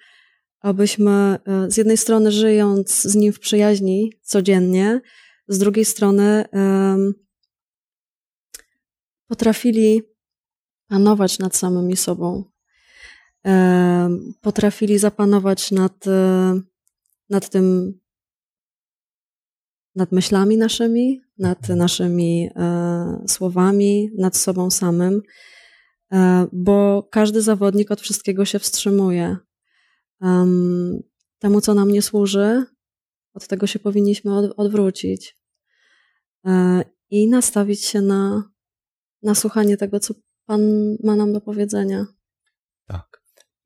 abyśmy 0.60 1.10
e, 1.10 1.70
z 1.70 1.76
jednej 1.76 1.96
strony 1.96 2.32
żyjąc 2.32 3.02
z 3.02 3.14
nim 3.14 3.32
w 3.32 3.40
przyjaźni 3.40 4.12
codziennie, 4.22 5.00
z 5.48 5.58
drugiej 5.58 5.84
strony 5.84 6.44
potrafili 9.26 10.02
panować 10.88 11.38
nad 11.38 11.56
samymi 11.56 11.96
sobą. 11.96 12.44
Potrafili 14.40 14.98
zapanować 14.98 15.70
nad, 15.70 16.06
e, 16.06 16.60
nad 17.30 17.48
tym, 17.48 17.98
nad 19.94 20.12
myślami 20.12 20.56
naszymi, 20.56 21.20
nad 21.38 21.58
mhm. 21.58 21.78
naszymi 21.78 22.50
e, 22.56 23.24
słowami, 23.28 24.10
nad 24.18 24.36
sobą 24.36 24.70
samym, 24.70 25.22
e, 26.12 26.46
bo 26.52 27.08
każdy 27.10 27.42
zawodnik 27.42 27.90
od 27.90 28.00
wszystkiego 28.00 28.44
się 28.44 28.58
wstrzymuje. 28.58 29.36
Um, 30.20 31.02
temu, 31.38 31.60
co 31.60 31.74
nam 31.74 31.92
nie 31.92 32.02
służy, 32.02 32.64
od 33.34 33.46
tego 33.46 33.66
się 33.66 33.78
powinniśmy 33.78 34.36
od, 34.36 34.54
odwrócić 34.56 35.36
e, 36.46 36.84
i 37.10 37.28
nastawić 37.28 37.84
się 37.84 38.00
na, 38.00 38.50
na 39.22 39.34
słuchanie 39.34 39.76
tego, 39.76 40.00
co 40.00 40.14
Pan 40.46 40.60
ma 41.04 41.16
nam 41.16 41.32
do 41.32 41.40
powiedzenia. 41.40 42.06
Tak. 42.86 43.22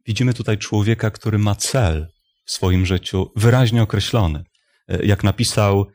Widzimy 0.07 0.35
tutaj 0.35 0.59
człowieka, 0.59 1.11
który 1.11 1.39
ma 1.39 1.55
cel 1.55 2.09
w 2.45 2.51
swoim 2.51 2.87
życiu 2.87 3.31
wyraźnie 3.37 3.83
określony. 3.83 4.45
E, 4.89 5.07
jak 5.07 5.25
napisał 5.25 5.87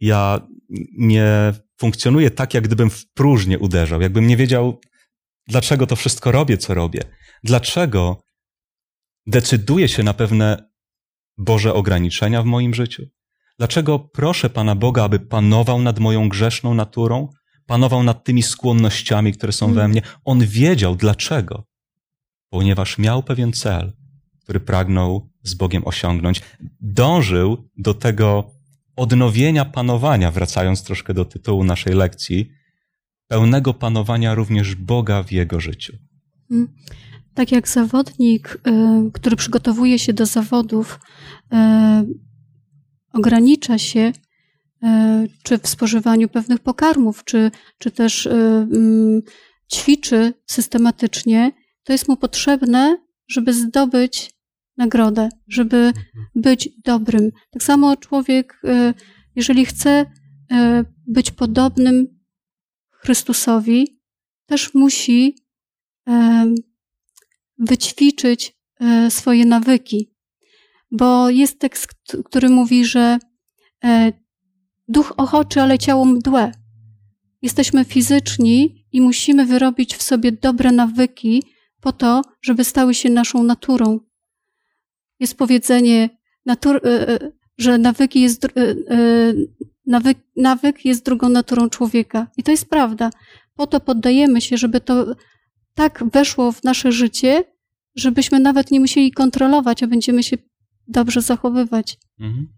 ja 0.00 0.48
nie 0.98 1.52
funkcjonuję 1.80 2.30
tak, 2.30 2.54
jak 2.54 2.64
gdybym 2.64 2.90
w 2.90 3.12
próżnię 3.12 3.58
uderzał, 3.58 4.00
jakbym 4.00 4.26
nie 4.26 4.36
wiedział, 4.36 4.80
dlaczego 5.46 5.86
to 5.86 5.96
wszystko 5.96 6.32
robię, 6.32 6.58
co 6.58 6.74
robię, 6.74 7.00
dlaczego 7.44 8.22
decyduję 9.26 9.88
się 9.88 10.02
na 10.02 10.14
pewne 10.14 10.70
Boże 11.38 11.74
ograniczenia 11.74 12.42
w 12.42 12.46
moim 12.46 12.74
życiu, 12.74 13.02
dlaczego 13.58 13.98
proszę 13.98 14.50
Pana 14.50 14.74
Boga, 14.74 15.04
aby 15.04 15.18
panował 15.20 15.82
nad 15.82 15.98
moją 15.98 16.28
grzeszną 16.28 16.74
naturą, 16.74 17.28
panował 17.66 18.02
nad 18.02 18.24
tymi 18.24 18.42
skłonnościami, 18.42 19.32
które 19.32 19.52
są 19.52 19.66
we 19.74 19.80
mm. 19.80 19.90
mnie. 19.90 20.02
On 20.24 20.46
wiedział 20.46 20.96
dlaczego. 20.96 21.64
ponieważ 22.50 22.98
miał 22.98 23.22
pewien 23.22 23.52
cel, 23.52 23.92
który 24.42 24.60
pragnął 24.60 25.30
z 25.42 25.54
Bogiem 25.54 25.82
osiągnąć. 25.86 26.40
Dążył 26.80 27.70
do 27.76 27.94
tego 27.94 28.57
odnowienia 28.98 29.64
panowania, 29.64 30.30
wracając 30.30 30.82
troszkę 30.82 31.14
do 31.14 31.24
tytułu 31.24 31.64
naszej 31.64 31.94
lekcji, 31.94 32.50
pełnego 33.28 33.74
panowania 33.74 34.34
również 34.34 34.74
Boga 34.74 35.22
w 35.22 35.32
jego 35.32 35.60
życiu. 35.60 35.96
Mm. 36.50 36.68
Tak 37.34 37.52
jak 37.52 37.68
zawodnik, 37.68 38.58
y, 39.08 39.10
który 39.12 39.36
przygotowuje 39.36 39.98
się 39.98 40.12
do 40.12 40.26
zawodów, 40.26 41.00
y, 41.52 41.56
ogranicza 43.12 43.78
się 43.78 44.12
y, 44.84 44.86
czy 45.42 45.58
w 45.58 45.68
spożywaniu 45.68 46.28
pewnych 46.28 46.58
pokarmów, 46.58 47.24
czy, 47.24 47.50
czy 47.78 47.90
też 47.90 48.26
mm, 48.26 49.22
ćwiczy 49.72 50.32
systematycznie, 50.46 51.52
to 51.84 51.92
jest 51.92 52.08
mu 52.08 52.16
potrzebne, 52.16 52.98
żeby 53.28 53.52
zdobyć 53.52 54.37
nagrodę, 54.78 55.28
żeby 55.48 55.92
być 56.34 56.68
dobrym. 56.84 57.30
Tak 57.50 57.62
samo 57.62 57.96
człowiek, 57.96 58.62
jeżeli 59.36 59.66
chce 59.66 60.06
być 61.06 61.30
podobnym 61.30 62.18
Chrystusowi, 62.90 64.00
też 64.46 64.74
musi 64.74 65.36
wyćwiczyć 67.58 68.56
e, 68.80 69.10
swoje 69.10 69.46
nawyki. 69.46 70.14
Bo 70.90 71.30
jest 71.30 71.58
tekst, 71.58 71.92
który 72.24 72.48
mówi, 72.48 72.84
że 72.84 73.18
duch 74.88 75.12
ochoczy, 75.16 75.60
ale 75.60 75.78
ciało 75.78 76.04
mdłe. 76.04 76.52
Jesteśmy 77.42 77.84
fizyczni 77.84 78.86
i 78.92 79.00
musimy 79.00 79.46
wyrobić 79.46 79.96
w 79.96 80.02
sobie 80.02 80.32
dobre 80.32 80.72
nawyki 80.72 81.42
po 81.80 81.92
to, 81.92 82.22
żeby 82.42 82.64
stały 82.64 82.94
się 82.94 83.10
naszą 83.10 83.42
naturą. 83.42 84.00
Jest 85.20 85.38
powiedzenie, 85.38 86.10
natur, 86.46 86.80
e, 86.84 87.18
że 87.58 87.78
nawyki 87.78 88.20
jest, 88.20 88.46
nawyk, 89.86 90.18
nawyk 90.36 90.84
jest 90.84 91.04
drugą 91.04 91.28
naturą 91.28 91.68
człowieka. 91.68 92.26
I 92.36 92.42
to 92.42 92.50
jest 92.50 92.70
prawda. 92.70 93.10
Po 93.54 93.66
to 93.66 93.80
poddajemy 93.80 94.40
się, 94.40 94.56
żeby 94.56 94.80
to 94.80 95.14
tak 95.74 96.04
weszło 96.12 96.52
w 96.52 96.64
nasze 96.64 96.92
życie, 96.92 97.44
żebyśmy 97.96 98.40
nawet 98.40 98.70
nie 98.70 98.80
musieli 98.80 99.12
kontrolować, 99.12 99.82
a 99.82 99.86
będziemy 99.86 100.22
się 100.22 100.36
dobrze 100.88 101.22
zachowywać. 101.22 101.98
Mhm. 102.20 102.48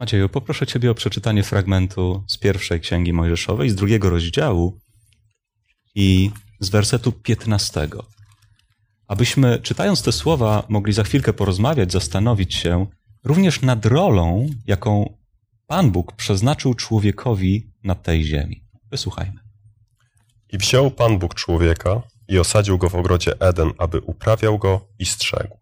Macieju, 0.00 0.28
poproszę 0.28 0.66
Ciebie 0.66 0.90
o 0.90 0.94
przeczytanie 0.94 1.42
fragmentu 1.42 2.24
z 2.28 2.38
pierwszej 2.38 2.80
księgi 2.80 3.12
Mojżeszowej, 3.12 3.70
z 3.70 3.74
drugiego 3.74 4.10
rozdziału 4.10 4.78
i 5.94 6.30
z 6.60 6.68
wersetu 6.68 7.12
15. 7.12 7.88
Abyśmy, 9.08 9.58
czytając 9.58 10.02
te 10.02 10.12
słowa, 10.12 10.66
mogli 10.68 10.92
za 10.92 11.02
chwilkę 11.02 11.32
porozmawiać, 11.32 11.92
zastanowić 11.92 12.54
się 12.54 12.86
również 13.24 13.62
nad 13.62 13.86
rolą, 13.86 14.46
jaką 14.66 15.16
Pan 15.66 15.90
Bóg 15.90 16.12
przeznaczył 16.12 16.74
człowiekowi 16.74 17.70
na 17.84 17.94
tej 17.94 18.24
ziemi. 18.24 18.64
Wysłuchajmy. 18.90 19.40
I 20.52 20.58
wziął 20.58 20.90
Pan 20.90 21.18
Bóg 21.18 21.34
człowieka 21.34 22.02
i 22.28 22.38
osadził 22.38 22.78
go 22.78 22.90
w 22.90 22.94
ogrodzie 22.94 23.40
Eden, 23.40 23.72
aby 23.78 24.00
uprawiał 24.00 24.58
go 24.58 24.88
i 24.98 25.06
strzegł. 25.06 25.58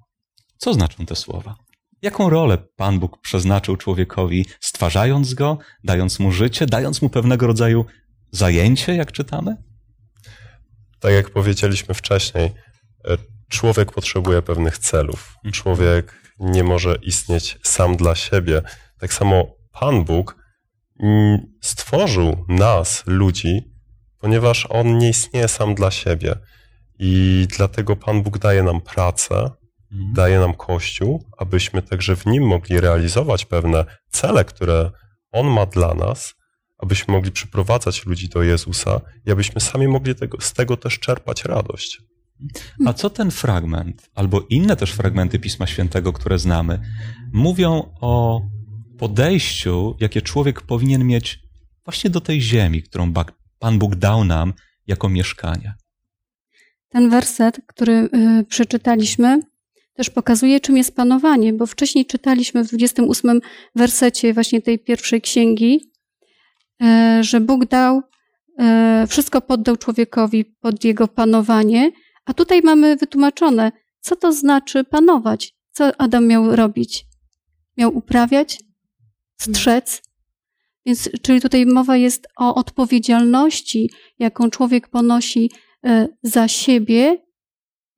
Co 0.59 0.75
znaczą 0.75 1.07
te 1.07 1.17
słowa? 1.17 1.55
Jaką 2.03 2.31
rolę 2.31 2.59
Pan 2.77 2.99
Bóg 2.99 3.21
przeznaczył 3.21 3.77
człowiekowi, 3.77 4.47
stwarzając 4.61 5.35
go, 5.35 5.59
dając 5.85 6.19
mu 6.19 6.33
życie, 6.33 6.67
dając 6.67 7.03
mu 7.03 7.11
pewnego 7.11 7.47
rodzaju 7.47 7.85
zajęcie, 8.33 8.95
jak 8.95 9.13
czytamy? 9.13 9.57
Tak 11.01 11.13
jak 11.13 11.31
powiedzieliśmy 11.31 11.95
wcześniej, 11.95 12.51
człowiek 13.49 13.93
potrzebuje 13.93 14.43
pewnych 14.43 14.79
celów. 14.79 15.37
Człowiek 15.53 16.15
nie 16.39 16.65
może 16.65 16.97
istnieć 17.03 17.59
sam 17.63 17.97
dla 17.97 18.15
siebie. 18.15 18.63
Tak 18.99 19.13
samo 19.13 19.47
Pan 19.73 20.05
Bóg 20.05 20.37
mm, 21.01 21.39
stworzył 21.61 22.45
nas, 22.49 23.03
ludzi, 23.07 23.75
ponieważ 24.19 24.67
on 24.71 24.99
nie 24.99 25.09
istnieje 25.09 25.49
sam 25.49 25.75
dla 25.75 25.91
siebie. 25.91 26.35
I 26.99 27.47
dlatego 27.57 27.97
Pan 27.97 28.23
Bóg 28.23 28.39
daje 28.39 28.63
nam 28.63 28.81
pracę, 28.81 29.35
mhm. 29.93 30.13
daje 30.15 30.41
nam 30.41 30.55
Kościół, 30.55 31.25
abyśmy 31.39 31.83
także 31.83 32.17
w 32.17 32.27
nim 32.27 32.47
mogli 32.47 32.81
realizować 32.81 33.45
pewne 33.45 33.85
cele, 34.11 34.45
które 34.45 34.91
On 35.33 35.47
ma 35.47 35.67
dla 35.67 35.95
nas, 35.95 36.35
abyśmy 36.79 37.15
mogli 37.15 37.33
przyprowadzać 37.33 38.07
ludzi 38.07 38.29
do 38.29 38.43
Jezusa 38.43 39.01
i 39.27 39.31
abyśmy 39.31 39.61
sami 39.61 39.89
mogli 39.89 40.15
tego, 40.15 40.41
z 40.41 40.53
tego 40.53 40.77
też 40.77 40.99
czerpać 40.99 41.45
radość. 41.45 42.03
A 42.87 42.93
co 42.93 43.11
ten 43.11 43.31
fragment, 43.31 44.11
albo 44.15 44.47
inne 44.51 44.77
też 44.77 44.93
fragmenty 44.93 45.39
Pisma 45.39 45.67
Świętego, 45.67 46.13
które 46.13 46.39
znamy, 46.39 46.81
mówią 47.33 47.95
o 48.01 48.43
podejściu, 48.99 49.97
jakie 50.01 50.23
człowiek 50.23 50.63
powinien 50.63 51.05
mieć 51.05 51.41
właśnie 51.85 52.11
do 52.11 52.21
tej 52.21 52.41
ziemi, 52.41 52.83
którą 52.83 53.13
Pan 53.59 53.79
Bóg 53.79 53.97
dał 53.97 54.25
nam 54.25 54.53
jako 54.87 55.09
mieszkanie. 55.09 55.75
Ten 56.89 57.11
werset, 57.11 57.61
który 57.67 57.93
y, 57.93 58.45
przeczytaliśmy, 58.49 59.41
też 59.95 60.11
pokazuje, 60.11 60.61
czym 60.61 60.77
jest 60.77 60.97
panowanie, 60.97 61.53
bo 61.53 61.67
wcześniej 61.67 62.07
czytaliśmy 62.07 62.65
w 62.65 62.69
28 62.69 63.41
wersecie 63.75 64.35
właśnie 64.35 64.63
tej 64.63 64.79
pierwszej 64.79 65.21
księgi, 65.21 65.91
y, 66.83 67.25
że 67.25 67.41
Bóg 67.41 67.67
dał, 67.67 68.03
y, 69.03 69.07
wszystko 69.07 69.41
poddał 69.41 69.77
człowiekowi 69.77 70.45
pod 70.45 70.85
jego 70.85 71.09
panowanie, 71.09 71.91
a 72.25 72.35
tutaj 72.35 72.63
mamy 72.63 72.97
wytłumaczone, 72.97 73.73
co 74.01 74.17
to 74.17 74.33
znaczy 74.33 74.85
panować, 74.85 75.55
co 75.71 76.01
Adam 76.01 76.27
miał 76.27 76.57
robić. 76.57 77.07
Miał 77.77 77.97
uprawiać, 77.97 78.59
strzec, 79.41 80.03
więc, 80.87 81.09
czyli 81.23 81.41
tutaj 81.41 81.67
mowa 81.67 81.97
jest 81.97 82.27
o 82.37 82.55
odpowiedzialności, 82.55 83.91
jaką 84.19 84.51
człowiek 84.51 84.89
ponosi 84.89 85.51
e, 85.85 86.09
za 86.23 86.49
siebie, 86.49 87.19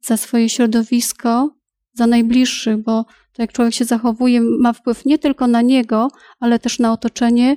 za 0.00 0.16
swoje 0.16 0.48
środowisko, 0.48 1.56
za 1.92 2.06
najbliższych, 2.06 2.76
bo 2.76 3.04
to 3.04 3.42
jak 3.42 3.52
człowiek 3.52 3.74
się 3.74 3.84
zachowuje, 3.84 4.40
ma 4.40 4.72
wpływ 4.72 5.04
nie 5.04 5.18
tylko 5.18 5.46
na 5.46 5.62
niego, 5.62 6.08
ale 6.40 6.58
też 6.58 6.78
na 6.78 6.92
otoczenie 6.92 7.56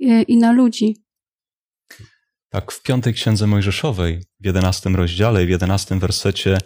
e, 0.00 0.22
i 0.22 0.36
na 0.36 0.52
ludzi. 0.52 0.96
Tak, 2.48 2.72
w 2.72 2.82
piątej 2.82 3.14
księdze 3.14 3.46
Mojżeszowej, 3.46 4.24
w 4.40 4.46
jedenastym 4.46 4.96
rozdziale, 4.96 5.46
w 5.46 5.50
jedenastym 5.50 5.98
wersecie 5.98 6.58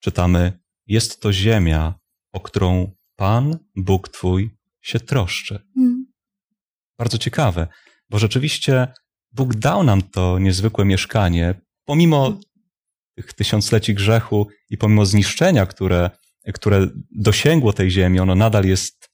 czytamy: 0.00 0.60
Jest 0.86 1.20
to 1.20 1.32
ziemia, 1.32 1.94
o 2.32 2.40
którą 2.40 2.92
Pan, 3.16 3.58
Bóg 3.76 4.08
Twój, 4.08 4.50
się 4.80 5.00
troszczy. 5.00 5.68
Mm 5.76 6.12
bardzo 7.02 7.18
ciekawe, 7.18 7.68
bo 8.10 8.18
rzeczywiście 8.18 8.88
Bóg 9.32 9.54
dał 9.54 9.84
nam 9.84 10.02
to 10.02 10.38
niezwykłe 10.38 10.84
mieszkanie, 10.84 11.54
pomimo 11.84 12.40
tych 13.16 13.32
tysiącleci 13.32 13.94
grzechu 13.94 14.48
i 14.70 14.78
pomimo 14.78 15.06
zniszczenia, 15.06 15.66
które, 15.66 16.10
które 16.54 16.86
dosięgło 17.10 17.72
tej 17.72 17.90
ziemi, 17.90 18.20
ono 18.20 18.34
nadal 18.34 18.64
jest, 18.64 19.08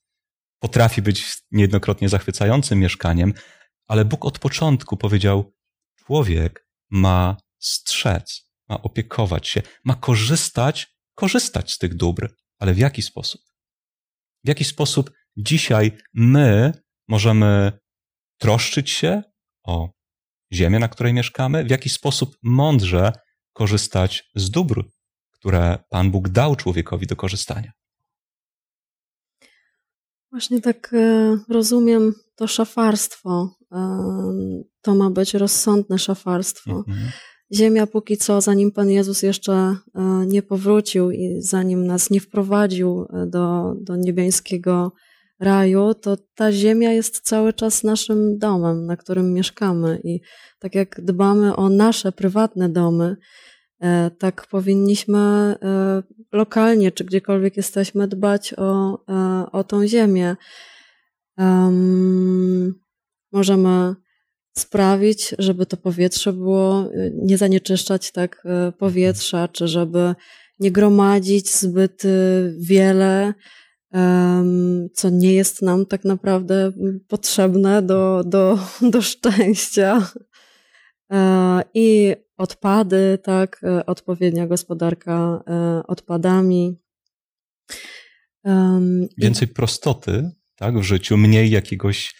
potrafi 0.59 1.01
być 1.01 1.37
niejednokrotnie 1.51 2.09
zachwycającym 2.09 2.79
mieszkaniem, 2.79 3.33
ale 3.87 4.05
Bóg 4.05 4.25
od 4.25 4.39
początku 4.39 4.97
powiedział: 4.97 5.53
Człowiek 6.09 6.67
ma 6.89 7.37
strzec, 7.59 8.51
ma 8.69 8.81
opiekować 8.81 9.47
się, 9.47 9.61
ma 9.83 9.95
korzystać, 9.95 10.95
korzystać 11.15 11.73
z 11.73 11.77
tych 11.77 11.95
dóbr, 11.95 12.35
ale 12.59 12.73
w 12.73 12.77
jaki 12.77 13.01
sposób? 13.01 13.41
W 14.43 14.47
jaki 14.47 14.63
sposób 14.63 15.11
dzisiaj 15.37 15.97
my 16.13 16.73
możemy 17.07 17.71
troszczyć 18.37 18.89
się 18.89 19.23
o 19.63 19.89
ziemię, 20.53 20.79
na 20.79 20.87
której 20.87 21.13
mieszkamy, 21.13 21.63
w 21.63 21.69
jaki 21.69 21.89
sposób 21.89 22.37
mądrze 22.43 23.13
korzystać 23.53 24.29
z 24.35 24.49
dóbr, 24.49 24.83
które 25.31 25.79
Pan 25.89 26.11
Bóg 26.11 26.29
dał 26.29 26.55
człowiekowi 26.55 27.07
do 27.07 27.15
korzystania. 27.15 27.71
Właśnie 30.31 30.61
tak 30.61 30.93
e, 30.93 31.37
rozumiem 31.49 32.13
to 32.35 32.47
szafarstwo. 32.47 33.58
E, 33.71 33.77
to 34.81 34.95
ma 34.95 35.09
być 35.09 35.33
rozsądne 35.33 35.97
szafarstwo. 35.97 36.71
Mhm. 36.71 36.97
Ziemia 37.53 37.87
póki 37.87 38.17
co, 38.17 38.41
zanim 38.41 38.71
Pan 38.71 38.89
Jezus 38.89 39.21
jeszcze 39.21 39.53
e, 39.53 39.75
nie 40.27 40.41
powrócił 40.41 41.11
i 41.11 41.35
zanim 41.39 41.87
nas 41.87 42.09
nie 42.09 42.19
wprowadził 42.19 43.07
do, 43.27 43.75
do 43.81 43.95
niebiańskiego 43.95 44.91
raju, 45.39 45.93
to 45.93 46.17
ta 46.35 46.51
ziemia 46.51 46.91
jest 46.91 47.19
cały 47.19 47.53
czas 47.53 47.83
naszym 47.83 48.37
domem, 48.37 48.85
na 48.85 48.97
którym 48.97 49.33
mieszkamy. 49.33 49.99
I 50.03 50.21
tak 50.59 50.75
jak 50.75 51.01
dbamy 51.01 51.55
o 51.55 51.69
nasze 51.69 52.11
prywatne 52.11 52.69
domy, 52.69 53.15
e, 53.81 54.11
tak 54.19 54.47
powinniśmy 54.47 55.19
e, 55.19 55.55
lokalnie, 56.31 56.91
czy 56.91 57.03
gdziekolwiek 57.03 57.57
jesteśmy, 57.57 58.07
dbać 58.07 58.53
o, 58.57 58.99
e, 59.09 59.45
o 59.51 59.63
tą 59.63 59.87
ziemię. 59.87 60.35
Um, 61.37 62.73
możemy 63.31 63.95
sprawić, 64.57 65.35
żeby 65.39 65.65
to 65.65 65.77
powietrze 65.77 66.33
było, 66.33 66.93
y, 66.93 67.11
nie 67.15 67.37
zanieczyszczać 67.37 68.11
tak 68.11 68.45
y, 68.69 68.71
powietrza, 68.71 69.47
czy 69.47 69.67
żeby 69.67 70.15
nie 70.59 70.71
gromadzić 70.71 71.55
zbyt 71.55 72.05
y, 72.05 72.55
wiele, 72.59 73.33
co 74.93 75.09
nie 75.09 75.33
jest 75.33 75.61
nam 75.61 75.85
tak 75.85 76.05
naprawdę 76.05 76.71
potrzebne 77.07 77.81
do, 77.81 78.23
do, 78.25 78.59
do 78.91 79.01
szczęścia. 79.01 80.11
E, 81.11 81.61
I 81.73 82.15
odpady, 82.37 83.17
tak, 83.23 83.61
odpowiednia 83.85 84.47
gospodarka 84.47 85.43
e, 85.47 85.83
odpadami. 85.87 86.77
Więcej 89.17 89.47
prostoty 89.47 90.31
tak, 90.55 90.79
w 90.79 90.83
życiu, 90.83 91.17
mniej 91.17 91.49
jakiegoś 91.49 92.13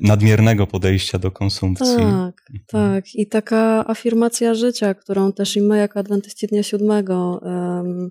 nadmiernego 0.00 0.66
podejścia 0.66 1.18
do 1.18 1.30
konsumpcji. 1.30 1.96
Tak, 1.96 2.42
tak. 2.66 3.14
I 3.14 3.26
taka 3.26 3.84
afirmacja 3.86 4.54
życia, 4.54 4.94
którą 4.94 5.32
też 5.32 5.56
i 5.56 5.60
my, 5.62 5.78
jako 5.78 6.00
Adwentyści 6.00 6.46
Dnia 6.46 6.62
Siódmego, 6.62 7.40
em, 7.44 8.10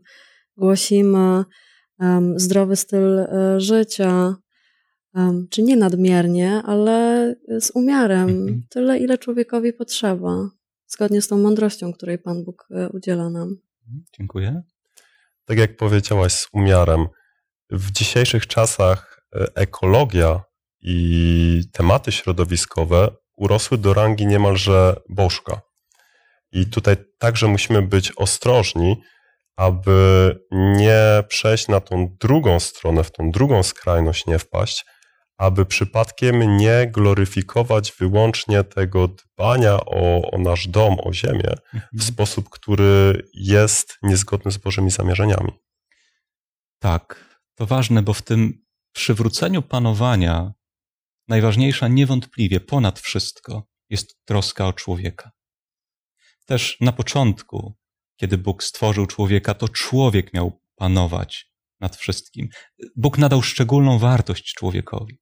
głosimy, 0.57 1.43
em, 1.99 2.39
zdrowy 2.39 2.75
styl 2.75 3.19
e, 3.19 3.59
życia, 3.59 4.35
em, 5.15 5.47
czy 5.49 5.63
nie 5.63 5.75
nadmiernie, 5.77 6.61
ale 6.65 7.35
z 7.59 7.71
umiarem, 7.75 8.29
Mhm. 8.29 8.63
tyle, 8.69 8.97
ile 8.97 9.17
człowiekowi 9.17 9.73
potrzeba, 9.73 10.49
zgodnie 10.87 11.21
z 11.21 11.27
tą 11.27 11.37
mądrością, 11.37 11.93
której 11.93 12.17
Pan 12.19 12.43
Bóg 12.43 12.67
e, 12.71 12.89
udziela 12.89 13.29
nam. 13.29 13.55
Dziękuję. 14.17 14.61
Tak 15.45 15.57
jak 15.57 15.77
powiedziałaś, 15.77 16.33
z 16.33 16.47
umiarem. 16.53 17.05
W 17.69 17.91
dzisiejszych 17.91 18.47
czasach 18.47 19.21
e, 19.35 19.45
ekologia 19.55 20.43
i 20.81 21.63
tematy 21.73 22.11
środowiskowe 22.11 23.09
urosły 23.37 23.77
do 23.77 23.93
rangi 23.93 24.25
niemalże 24.25 24.95
bożka. 25.09 25.61
I 26.51 26.65
tutaj 26.65 26.95
także 27.17 27.47
musimy 27.47 27.81
być 27.81 28.11
ostrożni, 28.15 29.01
aby 29.55 30.35
nie 30.51 31.23
przejść 31.27 31.67
na 31.67 31.79
tą 31.79 32.15
drugą 32.21 32.59
stronę, 32.59 33.03
w 33.03 33.11
tą 33.11 33.31
drugą 33.31 33.63
skrajność 33.63 34.25
nie 34.25 34.39
wpaść, 34.39 34.85
aby 35.37 35.65
przypadkiem 35.65 36.57
nie 36.57 36.87
gloryfikować 36.91 37.93
wyłącznie 37.99 38.63
tego 38.63 39.07
dbania 39.07 39.79
o, 39.85 40.31
o 40.31 40.37
nasz 40.37 40.67
dom, 40.67 40.97
o 41.03 41.13
ziemię 41.13 41.53
w 41.93 42.03
sposób, 42.03 42.49
który 42.49 43.27
jest 43.33 43.97
niezgodny 44.03 44.51
z 44.51 44.57
Bożymi 44.57 44.91
zamierzeniami. 44.91 45.51
Tak, 46.79 47.37
to 47.55 47.65
ważne, 47.65 48.01
bo 48.01 48.13
w 48.13 48.21
tym 48.21 48.65
przywróceniu 48.93 49.61
panowania 49.61 50.53
najważniejsza 51.27 51.87
niewątpliwie 51.87 52.59
ponad 52.59 52.99
wszystko 52.99 53.67
jest 53.89 54.25
troska 54.25 54.67
o 54.67 54.73
człowieka. 54.73 55.31
Też 56.45 56.77
na 56.81 56.91
początku, 56.91 57.75
kiedy 58.15 58.37
Bóg 58.37 58.63
stworzył 58.63 59.05
człowieka, 59.05 59.53
to 59.53 59.69
człowiek 59.69 60.33
miał 60.33 60.61
panować 60.75 61.51
nad 61.79 61.95
wszystkim. 61.95 62.49
Bóg 62.95 63.17
nadał 63.17 63.41
szczególną 63.41 63.99
wartość 63.99 64.53
człowiekowi. 64.53 65.19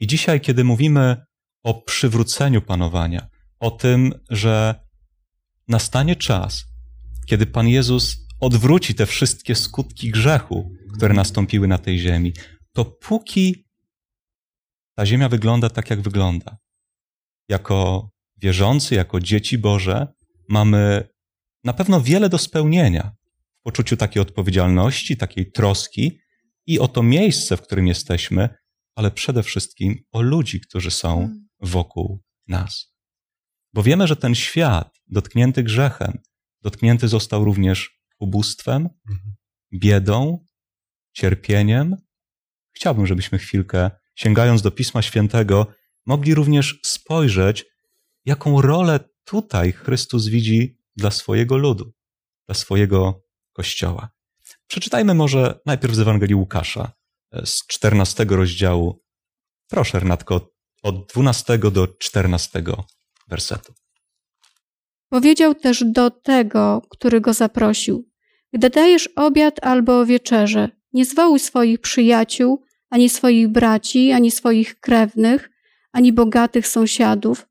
I 0.00 0.06
dzisiaj, 0.06 0.40
kiedy 0.40 0.64
mówimy 0.64 1.16
o 1.62 1.82
przywróceniu 1.82 2.62
panowania, 2.62 3.28
o 3.58 3.70
tym, 3.70 4.12
że 4.30 4.84
nastanie 5.68 6.16
czas, 6.16 6.64
kiedy 7.26 7.46
Pan 7.46 7.68
Jezus 7.68 8.26
odwróci 8.40 8.94
te 8.94 9.06
wszystkie 9.06 9.54
skutki 9.54 10.10
grzechu, 10.10 10.72
które 10.94 11.14
nastąpiły 11.14 11.68
na 11.68 11.78
tej 11.78 11.98
ziemi, 11.98 12.32
to 12.72 12.84
póki 12.84 13.63
ta 14.94 15.06
ziemia 15.06 15.28
wygląda 15.28 15.70
tak, 15.70 15.90
jak 15.90 16.00
wygląda, 16.00 16.58
jako 17.48 18.10
wierzący, 18.36 18.94
jako 18.94 19.20
dzieci 19.20 19.58
Boże, 19.58 20.06
mamy 20.48 21.08
na 21.64 21.72
pewno 21.72 22.00
wiele 22.00 22.28
do 22.28 22.38
spełnienia 22.38 23.12
w 23.60 23.62
poczuciu 23.62 23.96
takiej 23.96 24.22
odpowiedzialności, 24.22 25.16
takiej 25.16 25.52
troski 25.52 26.18
i 26.66 26.78
o 26.78 26.88
to 26.88 27.02
miejsce, 27.02 27.56
w 27.56 27.62
którym 27.62 27.86
jesteśmy, 27.86 28.48
ale 28.94 29.10
przede 29.10 29.42
wszystkim 29.42 29.98
o 30.12 30.22
ludzi, 30.22 30.60
którzy 30.60 30.90
są 30.90 31.38
wokół 31.60 32.22
nas. 32.46 32.94
Bo 33.72 33.82
wiemy, 33.82 34.06
że 34.06 34.16
ten 34.16 34.34
świat 34.34 35.00
dotknięty 35.06 35.62
grzechem, 35.62 36.18
dotknięty 36.62 37.08
został 37.08 37.44
również 37.44 38.00
ubóstwem, 38.18 38.88
biedą, 39.74 40.46
cierpieniem. 41.12 41.96
Chciałbym, 42.76 43.06
żebyśmy 43.06 43.38
chwilkę, 43.38 43.90
sięgając 44.14 44.62
do 44.62 44.70
Pisma 44.70 45.02
Świętego, 45.02 45.66
mogli 46.06 46.34
również 46.34 46.80
spojrzeć, 46.84 47.64
jaką 48.24 48.60
rolę 48.60 49.00
tutaj 49.24 49.72
Chrystus 49.72 50.26
widzi 50.26 50.78
dla 50.96 51.10
swojego 51.10 51.56
ludu, 51.56 51.92
dla 52.46 52.54
swojego 52.54 53.22
kościoła. 53.52 54.10
Przeczytajmy 54.66 55.14
może 55.14 55.60
najpierw 55.66 55.94
z 55.94 56.00
Ewangelii 56.00 56.34
Łukasza, 56.34 56.92
e, 57.32 57.46
z 57.46 57.66
14 57.66 58.24
rozdziału. 58.24 59.02
Proszę, 59.68 60.00
Renatko, 60.00 60.50
od 60.82 61.12
12 61.12 61.58
do 61.70 61.88
14 61.88 62.62
wersetu. 63.28 63.74
Powiedział 65.08 65.54
też 65.54 65.84
do 65.86 66.10
tego, 66.10 66.82
który 66.90 67.20
go 67.20 67.32
zaprosił: 67.32 68.10
Gdy 68.52 68.70
dajesz 68.70 69.08
obiad 69.16 69.64
albo 69.64 70.06
wieczerze, 70.06 70.68
nie 70.92 71.04
zwołuj 71.04 71.38
swoich 71.38 71.80
przyjaciół, 71.80 72.64
ani 72.90 73.08
swoich 73.08 73.48
braci, 73.48 74.12
ani 74.12 74.30
swoich 74.30 74.80
krewnych, 74.80 75.50
ani 75.92 76.12
bogatych 76.12 76.68
sąsiadów, 76.68 77.48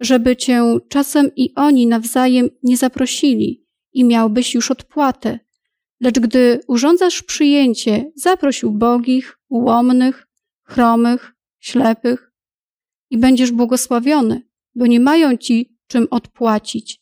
żeby 0.00 0.36
cię 0.36 0.62
czasem 0.88 1.30
i 1.36 1.54
oni 1.54 1.86
nawzajem 1.86 2.48
nie 2.62 2.76
zaprosili 2.76 3.66
i 3.92 4.04
miałbyś 4.04 4.54
już 4.54 4.70
odpłatę. 4.70 5.38
Lecz 6.00 6.18
gdy 6.18 6.60
urządzasz 6.66 7.22
przyjęcie, 7.22 8.12
zaproś 8.14 8.64
ubogich, 8.64 9.38
ułomnych, 9.48 10.26
chromych, 10.64 11.32
ślepych 11.58 12.32
i 13.10 13.18
będziesz 13.18 13.52
błogosławiony, 13.52 14.42
bo 14.74 14.86
nie 14.86 15.00
mają 15.00 15.36
ci 15.36 15.78
czym 15.86 16.06
odpłacić. 16.10 17.00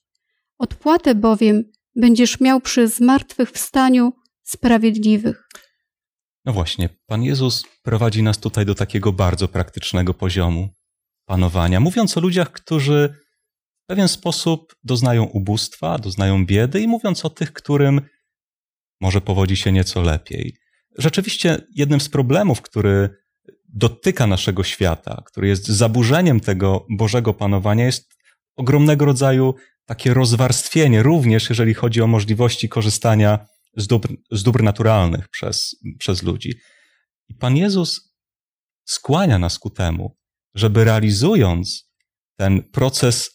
Odpłatę 0.59 1.15
bowiem 1.15 1.65
będziesz 1.97 2.41
miał 2.41 2.61
przy 2.61 2.89
zmartwychwstaniu 2.89 4.13
sprawiedliwych. 4.43 5.49
No 6.45 6.53
właśnie, 6.53 6.89
Pan 7.07 7.23
Jezus 7.23 7.65
prowadzi 7.83 8.23
nas 8.23 8.39
tutaj 8.39 8.67
do 8.67 8.75
takiego 8.75 9.13
bardzo 9.13 9.49
praktycznego 9.49 10.15
poziomu 10.15 10.69
panowania, 11.27 11.81
mówiąc 11.81 12.17
o 12.17 12.21
ludziach, 12.21 12.53
którzy 12.53 13.15
w 13.85 13.87
pewien 13.87 14.09
sposób 14.09 14.75
doznają 14.85 15.25
ubóstwa, 15.25 15.99
doznają 15.99 16.47
biedy 16.47 16.81
i 16.81 16.89
mówiąc 16.89 17.25
o 17.25 17.31
tych, 17.31 17.53
którym 17.53 18.01
może 19.01 19.21
powodzi 19.21 19.57
się 19.57 19.73
nieco 19.73 20.03
lepiej. 20.03 20.57
Rzeczywiście 20.99 21.67
jednym 21.75 22.01
z 22.01 22.09
problemów, 22.09 22.63
który 22.63 23.11
dotyka 23.69 24.27
naszego 24.27 24.65
świata, 24.65 25.23
który 25.27 25.49
jest 25.49 25.67
zaburzeniem 25.67 26.41
tego 26.41 26.87
Bożego 26.91 27.35
panowania, 27.35 27.85
jest 27.85 28.15
ogromnego 28.57 29.05
rodzaju 29.05 29.55
takie 29.85 30.15
rozwarstwienie, 30.15 31.03
również 31.03 31.49
jeżeli 31.49 31.75
chodzi 31.75 32.03
o 32.03 32.07
możliwości 32.07 32.69
korzystania 32.69 33.47
z 33.77 33.87
dóbr, 33.87 34.09
z 34.31 34.43
dóbr 34.43 34.63
naturalnych 34.63 35.29
przez, 35.29 35.77
przez 35.99 36.23
ludzi. 36.23 36.55
I 37.29 37.35
Pan 37.35 37.57
Jezus 37.57 38.15
skłania 38.85 39.39
nas 39.39 39.59
ku 39.59 39.71
temu, 39.71 40.17
żeby 40.55 40.85
realizując 40.85 41.91
ten 42.37 42.63
proces 42.63 43.31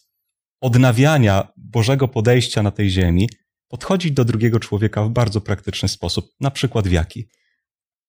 odnawiania 0.60 1.48
Bożego 1.56 2.08
podejścia 2.08 2.62
na 2.62 2.70
tej 2.70 2.90
ziemi, 2.90 3.28
podchodzić 3.68 4.12
do 4.12 4.24
drugiego 4.24 4.60
człowieka 4.60 5.04
w 5.04 5.10
bardzo 5.10 5.40
praktyczny 5.40 5.88
sposób. 5.88 6.26
Na 6.40 6.50
przykład 6.50 6.88
w 6.88 6.92
jaki? 6.92 7.28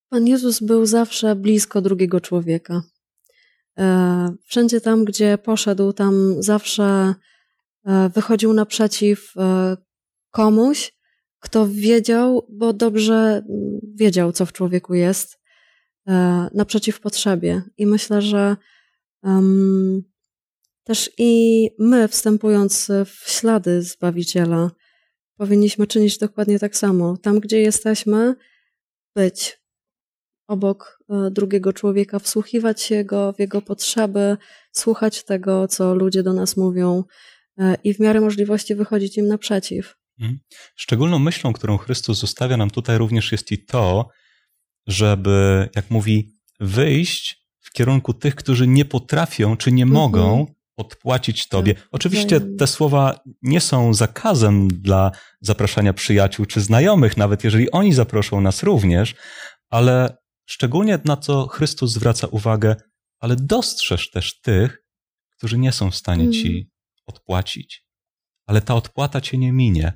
Pan 0.10 0.28
Jezus 0.28 0.60
był 0.60 0.86
zawsze 0.86 1.36
blisko 1.36 1.82
drugiego 1.82 2.22
człowieka. 2.22 2.82
E, 3.78 4.36
Wszędzie 4.46 4.82
tam, 4.82 5.06
gdzie 5.06 5.38
poszedł, 5.38 5.94
tam 5.94 6.36
zawsze 6.40 7.16
e, 7.86 8.10
wychodził 8.10 8.54
naprzeciw 8.54 9.34
e, 9.38 9.78
komuś, 10.32 10.92
kto 11.42 11.68
wiedział, 11.68 12.48
bo 12.50 12.74
dobrze 12.74 13.14
mm, 13.14 13.80
wiedział, 13.96 14.32
co 14.32 14.46
w 14.46 14.54
człowieku 14.54 14.94
jest, 14.94 15.40
e, 16.08 16.48
naprzeciw 16.54 17.00
potrzebie. 17.00 17.62
I 17.78 17.86
myślę, 17.86 18.22
że 18.22 18.56
um, 19.24 20.04
też 20.84 21.10
i 21.18 21.70
my, 21.80 22.08
wstępując 22.08 22.92
w 23.06 23.30
ślady 23.30 23.82
Zbawiciela, 23.82 24.72
powinniśmy 25.38 25.88
czynić 25.88 26.18
dokładnie 26.18 26.60
tak 26.60 26.76
samo. 26.78 27.18
Tam, 27.18 27.40
gdzie 27.40 27.62
jesteśmy, 27.62 28.36
być 29.16 29.62
obok 30.48 31.04
e, 31.10 31.32
drugiego 31.32 31.74
człowieka, 31.74 32.20
wsłuchiwać 32.20 32.82
się 32.82 33.04
go 33.04 33.34
w 33.34 33.40
jego 33.40 33.62
potrzeby, 33.62 34.38
słuchać 34.72 35.24
tego, 35.24 35.68
co 35.68 35.96
ludzie 35.96 36.24
do 36.24 36.34
nas 36.34 36.58
mówią 36.58 37.04
e, 37.58 37.76
i 37.84 37.94
w 37.94 38.00
miarę 38.00 38.22
możliwości 38.22 38.76
wychodzić 38.76 39.18
im 39.18 39.28
naprzeciw. 39.28 40.01
Szczególną 40.76 41.20
myślą, 41.20 41.54
którą 41.54 41.78
Chrystus 41.78 42.20
zostawia 42.20 42.58
nam 42.58 42.70
tutaj 42.70 42.98
również 42.98 43.32
jest 43.32 43.52
i 43.52 43.66
to, 43.66 44.10
żeby, 44.88 45.70
jak 45.76 45.90
mówi, 45.90 46.32
wyjść 46.60 47.42
w 47.60 47.72
kierunku 47.72 48.14
tych, 48.14 48.36
którzy 48.36 48.68
nie 48.68 48.86
potrafią 48.86 49.58
czy 49.58 49.72
nie 49.72 49.84
Mhm. 49.84 50.02
mogą 50.02 50.46
odpłacić 50.78 51.48
Tobie. 51.48 51.74
Tak, 51.76 51.88
Oczywiście 51.92 52.36
wzajemnie. 52.38 52.58
te 52.58 52.68
słowa 52.68 53.20
nie 53.42 53.62
są 53.62 53.94
zakazem 53.94 54.68
dla 54.68 55.12
zapraszania 55.42 55.94
przyjaciół 55.94 56.46
czy 56.46 56.62
znajomych, 56.62 57.18
nawet 57.18 57.44
jeżeli 57.44 57.72
oni 57.72 57.94
zaproszą 57.94 58.42
nas 58.42 58.64
również, 58.64 59.16
ale 59.70 60.18
szczególnie 60.46 61.00
na 61.06 61.18
co 61.18 61.48
Chrystus 61.48 61.92
zwraca 61.92 62.28
uwagę, 62.28 62.76
ale 63.20 63.36
dostrzeż 63.36 64.12
też 64.12 64.42
tych, 64.42 64.84
którzy 65.38 65.58
nie 65.58 65.72
są 65.72 65.92
w 65.92 65.96
stanie 65.96 66.22
Mm. 66.24 66.34
Ci 66.34 66.70
odpłacić. 67.06 67.86
Ale 68.46 68.62
ta 68.62 68.76
odpłata 68.76 69.22
Cię 69.22 69.38
nie 69.38 69.52
minie 69.52 69.94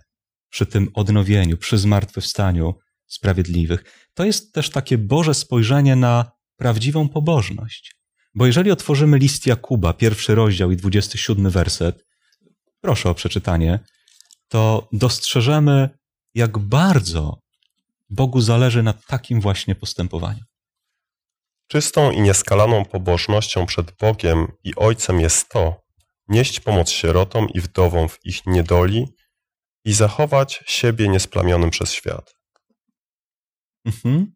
przy 0.50 0.66
tym 0.66 0.90
odnowieniu, 0.94 1.58
przy 1.58 1.78
zmartwychwstaniu 1.78 2.74
sprawiedliwych. 3.08 4.08
To 4.14 4.26
jest 4.26 4.54
też 4.54 4.70
takie 4.70 4.98
Boże 4.98 5.34
spojrzenie 5.34 5.96
na 5.96 6.32
prawdziwą 6.58 7.10
pobożność. 7.10 7.96
Bo 8.36 8.46
jeżeli 8.46 8.72
otworzymy 8.72 9.18
list 9.18 9.48
Jakuba, 9.48 9.94
pierwszy 9.94 10.36
rozdział 10.36 10.72
i 10.72 10.78
27 10.78 11.50
werset, 11.50 12.06
proszę 12.82 13.10
o 13.10 13.14
przeczytanie, 13.14 13.80
to 14.48 14.88
dostrzeżemy, 14.92 15.90
jak 16.34 16.58
bardzo 16.58 17.40
Bogu 18.10 18.42
zależy 18.42 18.84
na 18.84 18.94
takim 18.94 19.42
właśnie 19.42 19.76
postępowaniu. 19.76 20.44
Czystą 21.68 22.12
i 22.12 22.22
nieskalaną 22.22 22.86
pobożnością 22.86 23.66
przed 23.66 23.92
Bogiem 23.92 24.48
i 24.64 24.76
Ojcem 24.76 25.20
jest 25.20 25.50
to, 25.50 25.82
nieść 26.28 26.60
pomoc 26.60 26.90
sierotom 26.90 27.48
i 27.54 27.62
wdowom 27.62 28.10
w 28.10 28.20
ich 28.24 28.46
niedoli 28.46 29.08
i 29.86 29.94
zachować 29.94 30.64
siebie 30.68 31.08
niesplamionym 31.08 31.70
przez 31.70 31.92
świat. 31.92 32.36
Mhm. 33.86 34.34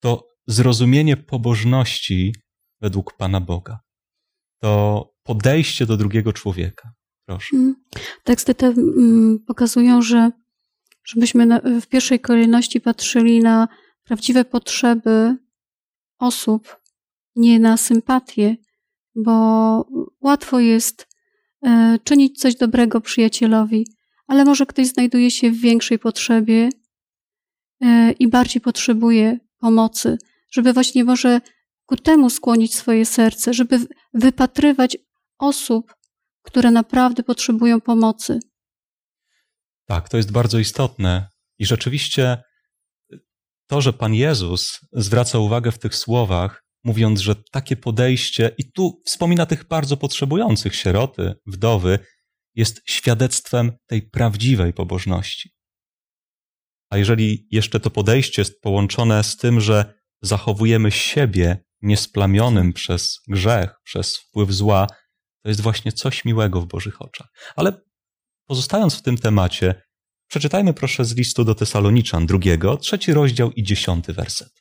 To 0.00 0.28
zrozumienie 0.46 1.16
pobożności 1.16 2.34
według 2.80 3.16
Pana 3.16 3.40
Boga. 3.40 3.78
To 4.58 5.12
podejście 5.22 5.86
do 5.86 5.96
drugiego 5.96 6.32
człowieka. 6.32 6.92
Proszę. 7.26 7.56
Mm. 7.56 7.74
Teksty 8.24 8.54
te 8.54 8.66
mm, 8.66 9.38
pokazują, 9.46 10.02
że 10.02 10.30
żebyśmy 11.04 11.60
w 11.80 11.86
pierwszej 11.86 12.20
kolejności 12.20 12.80
patrzyli 12.80 13.40
na 13.40 13.68
prawdziwe 14.04 14.44
potrzeby 14.44 15.36
osób, 16.18 16.76
nie 17.36 17.60
na 17.60 17.76
sympatię, 17.76 18.56
bo 19.14 19.86
łatwo 20.20 20.60
jest 20.60 21.08
e, 21.62 21.98
czynić 22.04 22.40
coś 22.40 22.54
dobrego 22.54 23.00
przyjacielowi, 23.00 23.86
ale 24.32 24.44
może 24.44 24.66
ktoś 24.66 24.86
znajduje 24.86 25.30
się 25.30 25.50
w 25.50 25.60
większej 25.60 25.98
potrzebie 25.98 26.68
e, 27.82 28.12
i 28.12 28.28
bardziej 28.28 28.60
potrzebuje 28.62 29.38
pomocy, 29.58 30.18
żeby 30.52 30.72
właśnie 30.72 31.04
może 31.04 31.40
ku 31.86 31.96
temu 31.96 32.30
skłonić 32.30 32.74
swoje 32.74 33.06
serce, 33.06 33.54
żeby 33.54 33.78
wypatrywać 34.14 34.96
osób, 35.38 35.94
które 36.42 36.70
naprawdę 36.70 37.22
potrzebują 37.22 37.80
pomocy. 37.80 38.40
Tak, 39.86 40.08
to 40.08 40.16
jest 40.16 40.32
bardzo 40.32 40.58
istotne. 40.58 41.28
I 41.58 41.66
rzeczywiście 41.66 42.42
to, 43.66 43.80
że 43.80 43.92
Pan 43.92 44.14
Jezus 44.14 44.80
zwraca 44.92 45.38
uwagę 45.38 45.72
w 45.72 45.78
tych 45.78 45.94
słowach, 45.94 46.64
mówiąc, 46.84 47.20
że 47.20 47.34
takie 47.50 47.76
podejście, 47.76 48.54
i 48.58 48.72
tu 48.72 49.00
wspomina 49.06 49.46
tych 49.46 49.68
bardzo 49.68 49.96
potrzebujących 49.96 50.76
sieroty, 50.76 51.34
wdowy, 51.46 51.98
jest 52.54 52.82
świadectwem 52.86 53.72
tej 53.86 54.02
prawdziwej 54.02 54.72
pobożności. 54.72 55.50
A 56.90 56.96
jeżeli 56.96 57.46
jeszcze 57.50 57.80
to 57.80 57.90
podejście 57.90 58.42
jest 58.42 58.60
połączone 58.60 59.24
z 59.24 59.36
tym, 59.36 59.60
że 59.60 59.94
zachowujemy 60.22 60.90
siebie 60.90 61.64
niesplamionym 61.82 62.72
przez 62.72 63.20
grzech, 63.28 63.70
przez 63.84 64.16
wpływ 64.16 64.52
zła, 64.52 64.86
to 65.42 65.48
jest 65.48 65.60
właśnie 65.60 65.92
coś 65.92 66.24
miłego 66.24 66.60
w 66.60 66.66
Bożych 66.66 67.02
oczach. 67.02 67.28
Ale 67.56 67.82
pozostając 68.46 68.98
w 68.98 69.02
tym 69.02 69.18
temacie, 69.18 69.82
przeczytajmy 70.30 70.74
proszę 70.74 71.04
z 71.04 71.16
listu 71.16 71.44
do 71.44 71.54
Tesaloniczan 71.54 72.26
drugiego, 72.26 72.76
trzeci 72.76 73.12
rozdział 73.12 73.50
i 73.52 73.62
dziesiąty 73.62 74.12
werset. 74.12 74.52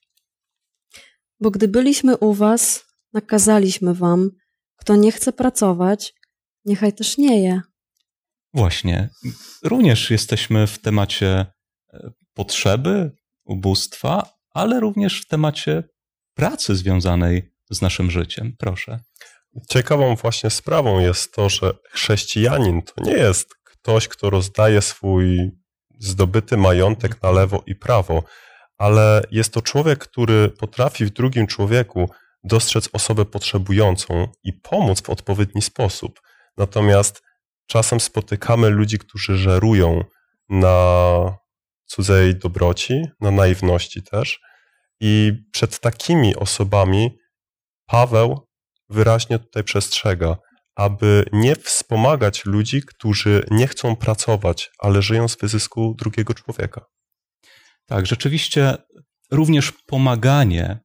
Bo 1.39 1.51
gdy 1.51 1.67
byliśmy 1.67 2.17
u 2.17 2.33
was, 2.33 2.85
nakazaliśmy 3.13 3.93
wam, 3.93 4.29
kto 4.75 4.95
nie 4.95 5.11
chce 5.11 5.33
pracować, 5.33 6.13
niechaj 6.65 6.93
też 6.93 7.17
nie 7.17 7.43
je. 7.43 7.61
Właśnie. 8.53 9.09
Również 9.63 10.11
jesteśmy 10.11 10.67
w 10.67 10.79
temacie 10.79 11.45
e, 11.93 12.11
potrzeby, 12.33 13.11
ubóstwa, 13.45 14.29
ale 14.53 14.79
również 14.79 15.21
w 15.21 15.27
temacie 15.27 15.83
pracy 16.33 16.75
związanej 16.75 17.51
z 17.69 17.81
naszym 17.81 18.11
życiem. 18.11 18.55
Proszę. 18.59 18.99
Ciekawą 19.69 20.15
właśnie 20.15 20.49
sprawą 20.49 20.99
jest 20.99 21.33
to, 21.33 21.49
że 21.49 21.73
chrześcijanin 21.89 22.81
to 22.81 22.93
nie 23.03 23.17
jest 23.17 23.55
ktoś, 23.63 24.07
kto 24.07 24.29
rozdaje 24.29 24.81
swój 24.81 25.51
zdobyty 25.99 26.57
majątek 26.57 27.21
na 27.23 27.31
lewo 27.31 27.63
i 27.65 27.75
prawo, 27.75 28.23
ale 28.77 29.21
jest 29.31 29.53
to 29.53 29.61
człowiek, 29.61 29.99
który 29.99 30.49
potrafi 30.49 31.05
w 31.05 31.09
drugim 31.09 31.47
człowieku 31.47 32.09
dostrzec 32.43 32.89
osobę 32.93 33.25
potrzebującą 33.25 34.27
i 34.43 34.53
pomóc 34.53 35.01
w 35.01 35.09
odpowiedni 35.09 35.61
sposób. 35.61 36.21
Natomiast 36.57 37.21
czasem 37.71 37.99
spotykamy 37.99 38.69
ludzi, 38.69 38.99
którzy 38.99 39.37
żerują 39.37 40.03
na 40.49 41.37
cudzej 41.85 42.35
dobroci, 42.35 43.03
na 43.21 43.31
naiwności 43.31 44.03
też. 44.03 44.39
I 44.99 45.33
przed 45.51 45.79
takimi 45.79 46.35
osobami 46.35 47.17
Paweł 47.85 48.47
wyraźnie 48.89 49.39
tutaj 49.39 49.63
przestrzega, 49.63 50.37
aby 50.75 51.25
nie 51.31 51.55
wspomagać 51.55 52.45
ludzi, 52.45 52.81
którzy 52.81 53.45
nie 53.51 53.67
chcą 53.67 53.95
pracować, 53.95 54.71
ale 54.79 55.01
żyją 55.01 55.27
z 55.27 55.37
wyzysku 55.37 55.95
drugiego 55.97 56.33
człowieka. 56.33 56.85
Tak, 57.85 58.05
rzeczywiście 58.05 58.77
również 59.31 59.71
pomaganie 59.71 60.79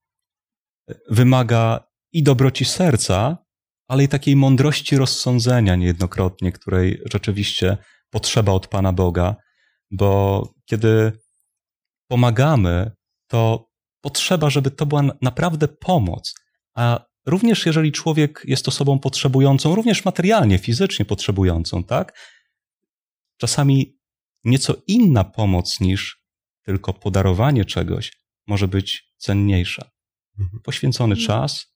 wymaga 1.11 1.81
i 2.13 2.23
dobroci 2.23 2.65
serca, 2.65 3.46
ale 3.89 4.05
i 4.05 4.09
takiej 4.09 4.37
mądrości 4.37 4.97
rozsądzenia 4.97 5.77
niejednokrotnie, 5.77 6.53
której 6.53 7.01
rzeczywiście 7.13 7.79
potrzeba 8.11 8.53
od 8.53 8.69
Pana 8.69 8.93
Boga, 8.93 9.37
bo 9.91 10.43
kiedy 10.65 11.13
pomagamy, 12.09 12.91
to 13.27 13.69
potrzeba, 14.01 14.51
żeby 14.51 14.71
to 14.71 14.87
była 14.87 15.03
naprawdę 15.23 15.69
pomoc. 15.69 16.35
A 16.75 17.05
również 17.27 17.67
jeżeli 17.67 17.93
człowiek 17.93 18.43
jest 18.45 18.69
osobą 18.69 18.99
potrzebującą, 18.99 19.75
również 19.75 20.05
materialnie, 20.05 20.59
fizycznie 20.59 21.05
potrzebującą, 21.05 21.85
tak? 21.85 22.19
Czasami 23.37 23.99
nieco 24.45 24.75
inna 24.87 25.25
pomoc 25.25 25.81
niż 25.81 26.23
tylko 26.63 26.93
podarowanie 26.93 27.65
czegoś 27.65 28.13
może 28.47 28.69
być 28.69 29.13
cenniejsza. 29.17 29.91
Mhm. 30.39 30.63
Poświęcony 30.63 31.17
czas, 31.17 31.67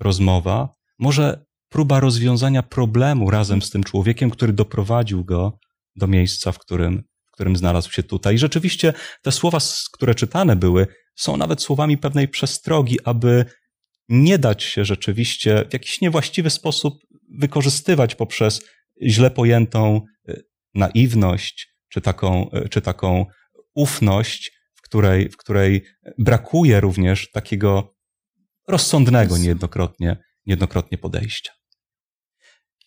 rozmowa, 0.00 0.68
może 0.98 1.44
próba 1.68 2.00
rozwiązania 2.00 2.62
problemu 2.62 3.30
razem 3.30 3.62
z 3.62 3.70
tym 3.70 3.84
człowiekiem, 3.84 4.30
który 4.30 4.52
doprowadził 4.52 5.24
go 5.24 5.58
do 5.96 6.06
miejsca, 6.06 6.52
w 6.52 6.58
którym, 6.58 7.02
w 7.28 7.32
którym 7.32 7.56
znalazł 7.56 7.92
się 7.92 8.02
tutaj. 8.02 8.34
I 8.34 8.38
rzeczywiście 8.38 8.92
te 9.22 9.32
słowa, 9.32 9.58
które 9.92 10.14
czytane 10.14 10.56
były, 10.56 10.86
są 11.16 11.36
nawet 11.36 11.62
słowami 11.62 11.98
pewnej 11.98 12.28
przestrogi, 12.28 12.98
aby 13.04 13.44
nie 14.08 14.38
dać 14.38 14.62
się 14.62 14.84
rzeczywiście 14.84 15.64
w 15.70 15.72
jakiś 15.72 16.00
niewłaściwy 16.00 16.50
sposób 16.50 16.94
wykorzystywać 17.38 18.14
poprzez 18.14 18.60
źle 19.02 19.30
pojętą 19.30 20.00
y, 20.28 20.44
naiwność, 20.74 21.74
czy 21.88 22.00
taką, 22.00 22.50
y, 22.50 22.68
czy 22.68 22.80
taką 22.80 23.26
ufność, 23.74 24.52
w 24.74 24.82
której, 24.82 25.30
w 25.30 25.36
której 25.36 25.84
brakuje 26.18 26.80
również 26.80 27.30
takiego 27.30 27.94
rozsądnego 28.68 29.38
niejednokrotnie, 29.38 30.16
niejednokrotnie 30.46 30.98
podejścia. 30.98 31.57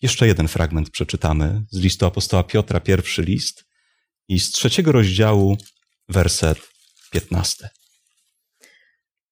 Jeszcze 0.02 0.26
jeden 0.26 0.48
fragment 0.48 0.90
przeczytamy 0.90 1.64
z 1.70 1.78
listu 1.78 2.06
apostoła 2.06 2.44
Piotra, 2.44 2.80
pierwszy 2.80 3.22
list 3.22 3.64
i 4.28 4.40
z 4.40 4.50
trzeciego 4.50 4.92
rozdziału, 4.92 5.56
werset 6.08 6.58
15. 7.10 7.68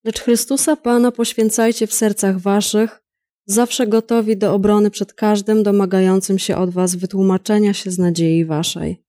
Lecz 0.05 0.21
Chrystusa 0.21 0.77
Pana 0.77 1.13
poświęcajcie 1.13 1.87
w 1.87 1.95
sercach 1.95 2.41
waszych, 2.41 3.03
zawsze 3.47 3.87
gotowi 3.87 4.37
do 4.37 4.55
obrony 4.55 4.91
przed 4.91 5.13
każdym 5.13 5.63
domagającym 5.63 6.39
się 6.39 6.57
od 6.57 6.71
was 6.71 6.95
wytłumaczenia 6.95 7.75
się 7.75 7.91
z 7.91 7.99
nadziei 7.99 8.45
waszej. 8.45 9.05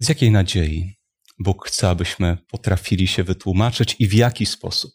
Z 0.00 0.08
jakiej 0.08 0.30
nadziei 0.30 0.94
Bóg 1.38 1.68
chce, 1.68 1.88
abyśmy 1.88 2.38
potrafili 2.50 3.06
się 3.06 3.24
wytłumaczyć 3.24 3.96
i 3.98 4.08
w 4.08 4.14
jaki 4.14 4.46
sposób? 4.46 4.92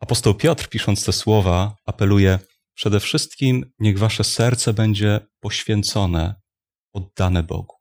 Apostoł 0.00 0.34
Piotr, 0.34 0.68
pisząc 0.68 1.04
te 1.04 1.12
słowa, 1.12 1.76
apeluje: 1.86 2.38
Przede 2.74 3.00
wszystkim 3.00 3.72
niech 3.78 3.98
wasze 3.98 4.24
serce 4.24 4.72
będzie 4.72 5.20
poświęcone, 5.40 6.34
oddane 6.92 7.42
Bogu. 7.42 7.76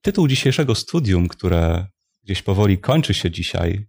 Tytuł 0.00 0.28
dzisiejszego 0.28 0.74
studium, 0.74 1.28
które 1.28 1.86
gdzieś 2.22 2.42
powoli 2.42 2.78
kończy 2.78 3.14
się 3.14 3.30
dzisiaj, 3.30 3.86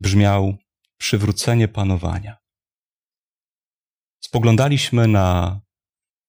brzmiał 0.00 0.56
Przywrócenie 0.96 1.68
panowania. 1.68 2.36
spoglądaliśmy 4.20 5.08
na 5.08 5.60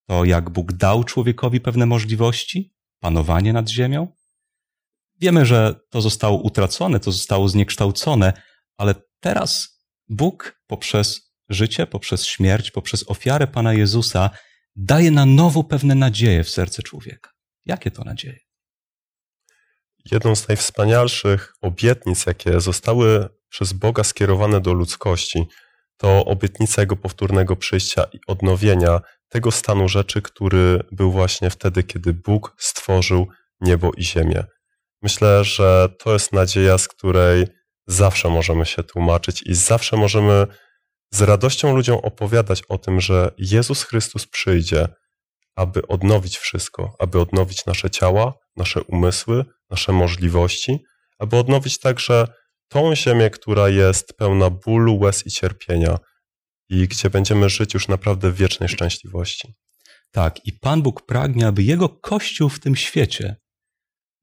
to, 0.07 0.25
jak 0.25 0.49
Bóg 0.49 0.73
dał 0.73 1.03
człowiekowi 1.03 1.61
pewne 1.61 1.85
możliwości, 1.85 2.73
panowanie 2.99 3.53
nad 3.53 3.69
ziemią. 3.69 4.15
Wiemy, 5.19 5.45
że 5.45 5.75
to 5.89 6.01
zostało 6.01 6.41
utracone, 6.41 6.99
to 6.99 7.11
zostało 7.11 7.49
zniekształcone, 7.49 8.33
ale 8.77 8.95
teraz 9.19 9.83
Bóg 10.09 10.61
poprzez 10.67 11.32
życie, 11.49 11.87
poprzez 11.87 12.25
śmierć, 12.25 12.71
poprzez 12.71 13.09
ofiarę 13.09 13.47
Pana 13.47 13.73
Jezusa 13.73 14.29
daje 14.75 15.11
na 15.11 15.25
nowo 15.25 15.63
pewne 15.63 15.95
nadzieje 15.95 16.43
w 16.43 16.49
serce 16.49 16.83
człowieka. 16.83 17.29
Jakie 17.65 17.91
to 17.91 18.03
nadzieje? 18.03 18.39
Jedną 20.11 20.35
z 20.35 20.47
najwspanialszych 20.47 21.53
obietnic, 21.61 22.25
jakie 22.25 22.59
zostały 22.59 23.29
przez 23.49 23.73
Boga 23.73 24.03
skierowane 24.03 24.61
do 24.61 24.73
ludzkości, 24.73 25.47
to 25.97 26.25
obietnica 26.25 26.81
Jego 26.81 26.95
powtórnego 26.95 27.55
przyjścia 27.55 28.03
i 28.13 28.19
odnowienia 28.27 28.99
tego 29.29 29.51
stanu 29.51 29.89
rzeczy, 29.89 30.21
który 30.21 30.79
był 30.91 31.11
właśnie 31.11 31.49
wtedy, 31.49 31.83
kiedy 31.83 32.13
Bóg 32.13 32.55
stworzył 32.57 33.27
niebo 33.61 33.91
i 33.97 34.03
ziemię. 34.03 34.43
Myślę, 35.01 35.43
że 35.43 35.89
to 35.99 36.13
jest 36.13 36.33
nadzieja, 36.33 36.77
z 36.77 36.87
której 36.87 37.47
zawsze 37.87 38.29
możemy 38.29 38.65
się 38.65 38.83
tłumaczyć 38.83 39.43
i 39.45 39.55
zawsze 39.55 39.97
możemy 39.97 40.47
z 41.13 41.21
radością 41.21 41.75
ludziom 41.75 41.97
opowiadać 41.97 42.61
o 42.69 42.77
tym, 42.77 43.01
że 43.01 43.31
Jezus 43.37 43.83
Chrystus 43.83 44.27
przyjdzie, 44.27 44.87
aby 45.55 45.87
odnowić 45.87 46.37
wszystko, 46.37 46.95
aby 46.99 47.19
odnowić 47.19 47.65
nasze 47.65 47.89
ciała, 47.89 48.33
nasze 48.55 48.83
umysły, 48.83 49.45
nasze 49.69 49.91
możliwości, 49.91 50.79
aby 51.19 51.37
odnowić 51.37 51.79
także 51.79 52.27
tą 52.67 52.95
ziemię, 52.95 53.29
która 53.29 53.69
jest 53.69 54.13
pełna 54.17 54.49
bólu, 54.49 54.99
łez 54.99 55.27
i 55.27 55.31
cierpienia 55.31 55.97
i 56.69 56.87
gdzie 56.87 57.09
będziemy 57.09 57.49
żyć 57.49 57.73
już 57.73 57.87
naprawdę 57.87 58.31
w 58.31 58.35
wiecznej 58.35 58.69
szczęśliwości. 58.69 59.53
Tak, 60.11 60.45
i 60.45 60.53
Pan 60.53 60.81
Bóg 60.81 61.05
pragnie, 61.05 61.47
aby 61.47 61.63
Jego 61.63 61.89
Kościół 61.89 62.49
w 62.49 62.59
tym 62.59 62.75
świecie 62.75 63.35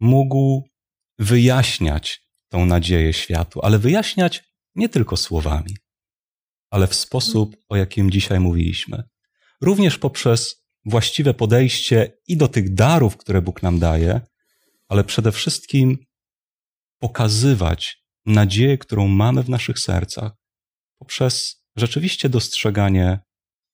mógł 0.00 0.68
wyjaśniać 1.18 2.20
tą 2.48 2.66
nadzieję 2.66 3.12
światu, 3.12 3.60
ale 3.62 3.78
wyjaśniać 3.78 4.42
nie 4.74 4.88
tylko 4.88 5.16
słowami, 5.16 5.76
ale 6.70 6.86
w 6.86 6.94
sposób, 6.94 7.56
o 7.68 7.76
jakim 7.76 8.10
dzisiaj 8.10 8.40
mówiliśmy. 8.40 9.02
Również 9.60 9.98
poprzez 9.98 10.64
właściwe 10.84 11.34
podejście 11.34 12.12
i 12.28 12.36
do 12.36 12.48
tych 12.48 12.74
darów, 12.74 13.16
które 13.16 13.42
Bóg 13.42 13.62
nam 13.62 13.78
daje, 13.78 14.20
ale 14.88 15.04
przede 15.04 15.32
wszystkim 15.32 15.98
pokazywać 16.98 18.02
nadzieję, 18.26 18.78
którą 18.78 19.08
mamy 19.08 19.42
w 19.42 19.48
naszych 19.48 19.78
sercach, 19.78 20.32
poprzez 20.98 21.64
rzeczywiście 21.76 22.28
dostrzeganie 22.28 23.18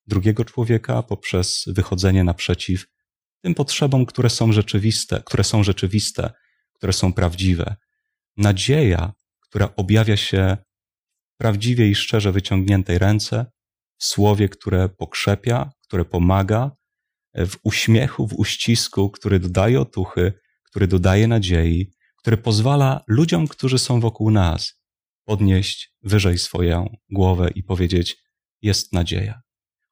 drugiego 0.06 0.44
człowieka, 0.44 1.02
poprzez 1.02 1.64
wychodzenie 1.66 2.24
naprzeciw 2.24 2.86
tym 3.42 3.54
potrzebom, 3.54 4.06
które 4.06 4.30
są 4.30 4.52
rzeczywiste, 4.52 5.22
które 5.26 5.44
są 5.44 5.64
rzeczywiste, 5.64 6.30
które 6.72 6.92
są 6.92 7.12
prawdziwe. 7.12 7.76
Nadzieja, 8.36 9.12
która 9.40 9.68
objawia 9.76 10.16
się 10.16 10.56
prawdziwie 11.36 11.88
i 11.88 11.94
szczerze 11.94 12.32
wyciągniętej 12.32 12.98
ręce, 12.98 13.46
w 13.98 14.04
słowie, 14.04 14.48
które 14.48 14.88
pokrzepia, 14.88 15.72
które 15.82 16.04
pomaga, 16.04 16.70
w 17.34 17.56
uśmiechu, 17.62 18.28
w 18.28 18.34
uścisku, 18.34 19.10
który 19.10 19.40
dodaje 19.40 19.80
otuchy, 19.80 20.32
który 20.64 20.86
dodaje 20.86 21.28
nadziei, 21.28 21.92
który 22.18 22.36
pozwala 22.36 23.04
ludziom, 23.08 23.48
którzy 23.48 23.78
są 23.78 24.00
wokół 24.00 24.30
nas, 24.30 24.80
podnieść 25.24 25.94
wyżej 26.02 26.38
swoją 26.38 26.96
głowę 27.10 27.50
i 27.54 27.62
powiedzieć: 27.62 28.16
Jest 28.62 28.92
nadzieja. 28.92 29.40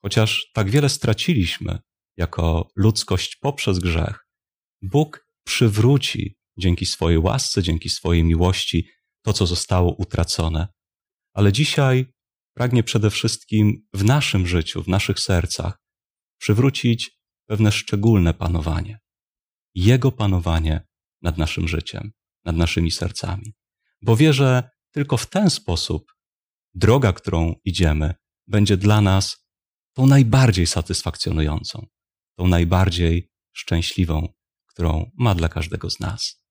Chociaż 0.03 0.51
tak 0.55 0.71
wiele 0.71 0.89
straciliśmy 0.89 1.79
jako 2.17 2.69
ludzkość 2.77 3.37
poprzez 3.37 3.79
grzech, 3.79 4.25
Bóg 4.83 5.29
przywróci 5.45 6.37
dzięki 6.59 6.87
swojej 6.87 7.19
łasce, 7.19 7.63
dzięki 7.63 7.89
swojej 7.89 8.25
miłości 8.25 8.89
to, 9.23 9.33
co 9.33 9.47
zostało 9.47 9.95
utracone. 9.95 10.69
Ale 11.35 11.53
dzisiaj 11.53 12.07
pragnie 12.55 12.83
przede 12.83 13.11
wszystkim 13.11 13.87
w 13.95 14.05
naszym 14.05 14.47
życiu, 14.47 14.83
w 14.83 14.89
naszych 14.89 15.21
sercach 15.21 15.79
przywrócić 16.39 17.19
pewne 17.47 17.73
szczególne 17.73 18.35
panowanie. 18.35 18.99
Jego 19.75 20.13
panowanie 20.13 20.87
nad 21.23 21.39
naszym 21.39 21.69
życiem, 21.69 22.13
nad 22.45 22.57
naszymi 22.57 22.91
sercami. 22.91 23.55
Bo 24.03 24.17
wie, 24.17 24.33
że 24.33 24.71
tylko 24.91 25.17
w 25.17 25.27
ten 25.27 25.51
sposób 25.51 26.13
droga, 26.75 27.13
którą 27.13 27.55
idziemy, 27.65 28.15
będzie 28.47 28.77
dla 28.77 29.01
nas 29.01 29.47
tą 29.95 30.07
najbardziej 30.07 30.67
satysfakcjonującą, 30.67 31.87
tą 32.37 32.47
najbardziej 32.47 33.31
szczęśliwą, 33.53 34.29
którą 34.67 35.11
ma 35.15 35.35
dla 35.35 35.49
każdego 35.49 35.91
z 35.91 36.01
nas. 36.01 36.45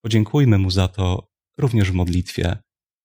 Podziękujmy 0.00 0.58
Mu 0.58 0.70
za 0.70 0.88
to 0.88 1.28
również 1.58 1.90
w 1.90 1.94
modlitwie, 1.94 2.61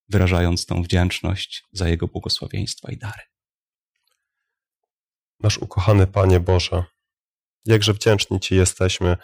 wyrażając 0.10 0.66
tą 0.66 0.84
wdzięczność 0.84 1.64
za 1.72 1.88
Jego 1.88 2.08
błogosławieństwa 2.08 2.92
i 2.92 2.98
dary. 2.98 3.22
Nasz 5.40 5.58
ukochany 5.58 6.08
Panie 6.08 6.40
Boże, 6.40 6.84
jakże 7.66 7.94
wdzięczni 7.94 8.40
Ci 8.40 8.56
jesteśmy 8.56 9.18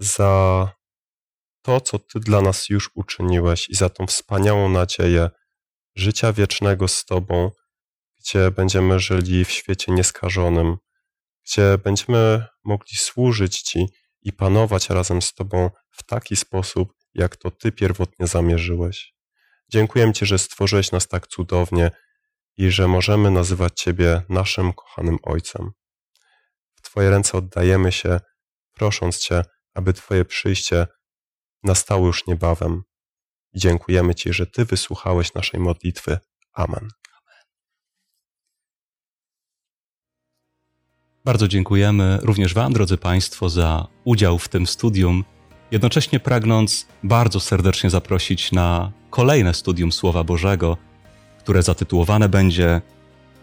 za 0.00 0.72
to, 1.62 1.80
co 1.80 1.98
Ty 1.98 2.20
dla 2.20 2.40
nas 2.40 2.68
już 2.68 2.90
uczyniłeś 2.94 3.68
i 3.68 3.74
za 3.74 3.88
tą 3.88 4.06
wspaniałą 4.06 4.68
nadzieję 4.68 5.30
życia 5.96 6.32
wiecznego 6.32 6.88
z 6.88 7.04
Tobą, 7.04 7.50
gdzie 8.18 8.50
będziemy 8.50 9.00
żyli 9.00 9.44
w 9.44 9.50
świecie 9.50 9.92
nieskażonym, 9.92 10.76
gdzie 11.44 11.78
będziemy 11.78 12.46
mogli 12.64 12.96
służyć 12.96 13.62
Ci 13.62 13.86
i 14.22 14.32
panować 14.32 14.90
razem 14.90 15.22
z 15.22 15.34
Tobą 15.34 15.70
w 15.90 16.02
taki 16.02 16.36
sposób, 16.36 16.94
jak 17.14 17.36
to 17.36 17.50
Ty 17.50 17.72
pierwotnie 17.72 18.26
zamierzyłeś. 18.26 19.17
Dziękuję 19.70 20.12
Ci, 20.12 20.26
że 20.26 20.38
stworzyłeś 20.38 20.92
nas 20.92 21.08
tak 21.08 21.26
cudownie 21.26 21.90
i 22.56 22.70
że 22.70 22.88
możemy 22.88 23.30
nazywać 23.30 23.72
Ciebie 23.80 24.22
naszym 24.28 24.72
kochanym 24.72 25.18
Ojcem. 25.22 25.70
W 26.74 26.82
Twoje 26.82 27.10
ręce 27.10 27.38
oddajemy 27.38 27.92
się, 27.92 28.20
prosząc 28.72 29.18
Cię, 29.18 29.42
aby 29.74 29.92
Twoje 29.92 30.24
przyjście 30.24 30.86
nastało 31.62 32.06
już 32.06 32.26
niebawem. 32.26 32.82
Dziękujemy 33.54 34.14
Ci, 34.14 34.32
że 34.32 34.46
Ty 34.46 34.64
wysłuchałeś 34.64 35.34
naszej 35.34 35.60
modlitwy. 35.60 36.18
Amen. 36.52 36.88
Bardzo 41.24 41.48
dziękujemy 41.48 42.18
również 42.22 42.54
Wam, 42.54 42.72
drodzy 42.72 42.96
Państwo, 42.96 43.48
za 43.48 43.86
udział 44.04 44.38
w 44.38 44.48
tym 44.48 44.66
studium. 44.66 45.24
Jednocześnie 45.70 46.20
pragnąc 46.20 46.86
bardzo 47.02 47.40
serdecznie 47.40 47.90
zaprosić 47.90 48.52
na 48.52 48.92
kolejne 49.10 49.54
studium 49.54 49.92
Słowa 49.92 50.24
Bożego, 50.24 50.76
które 51.38 51.62
zatytułowane 51.62 52.28
będzie 52.28 52.80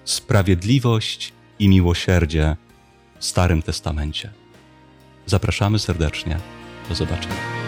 Sprawiedliwość 0.06 1.34
i 1.60 1.70
miłosierdzie 1.70 2.56
w 3.20 3.26
Starym 3.26 3.62
Testamencie. 3.62 4.32
Zapraszamy 5.26 5.80
serdecznie. 5.80 6.40
Do 6.90 6.96
zobaczenia. 6.96 7.65